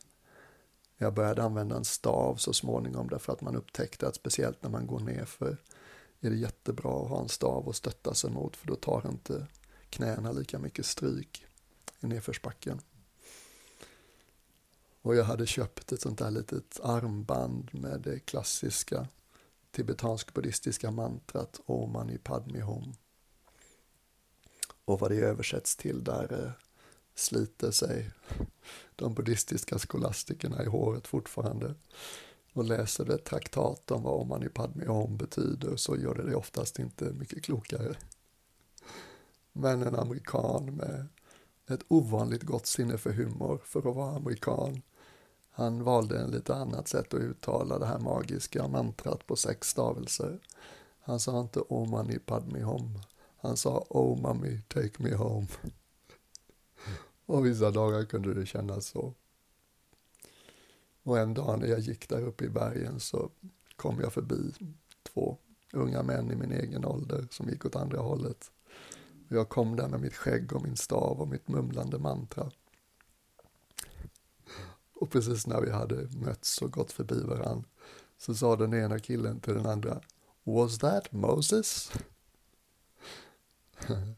Jag 0.98 1.14
började 1.14 1.44
använda 1.44 1.76
en 1.76 1.86
stav 1.86 2.36
så 2.36 2.54
småningom 2.54 3.10
därför 3.10 3.34
att 3.34 3.42
man 3.42 3.56
upptäckte 3.56 4.08
att 4.08 4.16
speciellt 4.16 4.64
när 4.64 4.70
man 4.70 4.88
går 4.88 5.00
ner 5.00 5.26
för 5.26 5.58
är 6.20 6.30
det 6.30 6.36
jättebra 6.36 7.04
att 7.04 7.10
ha 7.10 7.22
en 7.22 7.30
stav 7.30 7.70
att 7.70 7.76
stötta 7.76 8.14
sig 8.14 8.32
mot 8.32 8.56
för 8.56 8.68
då 8.68 8.76
tar 8.76 9.08
inte 9.10 9.48
knäna 9.90 10.32
lika 10.32 10.60
mycket 10.60 10.86
stryk 10.86 11.46
i 12.00 12.08
nedförsbacken. 12.08 12.82
Och 15.02 15.16
jag 15.16 15.24
hade 15.24 15.46
köpt 15.46 15.92
ett 15.92 16.02
sånt 16.02 16.20
där 16.20 16.32
litet 16.32 16.80
armband 16.84 17.70
med 17.74 18.02
det 18.02 18.20
klassiska 18.20 19.08
tibetansk-buddhistiska 19.72 20.92
mantrat 20.92 21.60
Om 21.66 21.92
Mani 21.92 22.18
Padme 22.18 22.62
Hum 22.62 22.94
och 24.86 25.00
vad 25.00 25.12
det 25.12 25.18
översätts 25.18 25.76
till 25.76 26.04
där 26.04 26.44
eh, 26.44 26.52
sliter 27.16 27.72
sig 27.72 28.12
de 28.96 29.14
buddhistiska 29.14 29.80
skolastikerna 29.80 30.64
i 30.64 30.66
håret 30.66 31.08
fortfarande 31.08 31.76
och 32.54 32.64
läser 32.64 33.06
det 33.06 33.18
traktat 33.18 33.92
om 33.92 34.04
vad 34.04 34.22
Omani 34.22 34.50
Padme 34.50 34.88
Om 34.88 35.18
betyder 35.18 35.76
så 35.76 35.98
gör 35.98 36.16
det 36.16 36.24
det 36.24 36.36
oftast 36.36 36.80
inte 36.80 37.06
mycket 37.06 37.44
klokare. 37.44 37.96
Men 39.52 39.84
en 39.84 39.96
amerikan 39.96 40.66
med 40.66 41.08
ett 41.70 41.86
ovanligt 41.88 42.44
gott 42.44 42.66
sinne 42.66 42.98
för 42.98 43.12
humor 43.12 43.62
för 43.66 43.90
att 43.90 43.96
vara 43.96 44.16
amerikan. 44.16 44.82
Han 45.50 45.84
valde 45.84 46.20
en 46.20 46.32
lite 46.32 46.56
annat 46.56 46.88
sätt 46.88 47.14
att 47.14 47.20
uttala 47.20 47.80
det 47.80 47.86
här 47.86 48.00
magiska 48.00 48.68
mantrat 48.68 49.28
på 49.28 49.36
sex 49.36 49.70
stavelser. 49.70 50.40
Han 51.00 51.20
sa 51.20 51.42
inte 51.42 51.60
Omani 51.60 52.20
Padme 52.20 52.64
Om 52.64 53.00
han 53.44 53.58
sa 53.58 53.86
Oh 53.90 54.22
mommy, 54.22 54.62
take 54.68 55.04
me 55.04 55.14
home. 55.14 55.48
Och 57.26 57.46
vissa 57.46 57.72
dagar 57.72 58.06
kunde 58.06 58.34
det 58.34 58.46
kännas 58.46 58.86
så. 58.86 59.14
Och 61.04 61.20
en 61.20 61.34
dag 61.34 61.60
när 61.60 61.68
jag 61.68 61.80
gick 61.80 62.10
där 62.10 62.22
uppe 62.22 62.46
i 62.46 62.50
bergen 62.50 63.00
så 63.00 63.30
kom 63.76 64.00
jag 64.00 64.14
förbi 64.14 64.54
två 65.04 65.38
unga 65.74 66.04
män 66.04 66.32
i 66.32 66.36
min 66.36 66.52
egen 66.52 66.86
ålder 66.86 67.28
som 67.32 67.50
gick 67.50 67.66
åt 67.66 67.76
andra 67.76 68.00
hållet. 68.00 68.52
Och 69.30 69.36
jag 69.36 69.50
kom 69.50 69.76
där 69.76 69.88
med 69.88 70.02
mitt 70.02 70.16
skägg 70.16 70.54
och 70.54 70.64
min 70.64 70.78
stav 70.78 71.22
och 71.22 71.28
mitt 71.28 71.48
mumlande 71.48 72.00
mantra. 72.00 72.52
Och 74.94 75.12
precis 75.12 75.48
när 75.48 75.62
vi 75.62 75.72
hade 75.72 76.08
mötts 76.18 76.62
och 76.62 76.72
gått 76.72 76.92
förbi 76.92 77.22
varann 77.22 77.64
så 78.18 78.36
sa 78.36 78.56
den 78.56 78.74
ena 78.74 79.00
killen 79.00 79.40
till 79.40 79.54
den 79.54 79.66
andra 79.66 80.02
Was 80.44 80.78
that 80.78 81.12
Moses? 81.12 81.92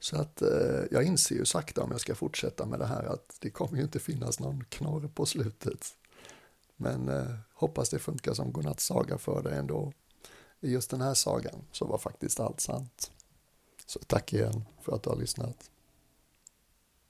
Så 0.00 0.16
att 0.16 0.42
eh, 0.42 0.84
jag 0.90 1.04
inser 1.04 1.34
ju 1.34 1.44
sakta 1.44 1.82
om 1.82 1.90
jag 1.90 2.00
ska 2.00 2.14
fortsätta 2.14 2.66
med 2.66 2.78
det 2.78 2.86
här 2.86 3.04
att 3.04 3.36
det 3.40 3.50
kommer 3.50 3.76
ju 3.76 3.82
inte 3.82 4.00
finnas 4.00 4.40
någon 4.40 4.64
knorr 4.64 5.08
på 5.14 5.26
slutet. 5.26 5.94
Men 6.76 7.08
eh, 7.08 7.34
hoppas 7.54 7.88
det 7.88 7.98
funkar 7.98 8.34
som 8.34 8.52
godnattsaga 8.52 9.18
för 9.18 9.42
dig 9.42 9.58
ändå. 9.58 9.92
I 10.60 10.70
just 10.70 10.90
den 10.90 11.00
här 11.00 11.14
sagan 11.14 11.64
så 11.72 11.84
var 11.84 11.98
faktiskt 11.98 12.40
allt 12.40 12.60
sant. 12.60 13.10
Så 13.86 13.98
tack 13.98 14.32
igen 14.32 14.64
för 14.82 14.92
att 14.92 15.02
du 15.02 15.10
har 15.10 15.16
lyssnat. 15.16 15.69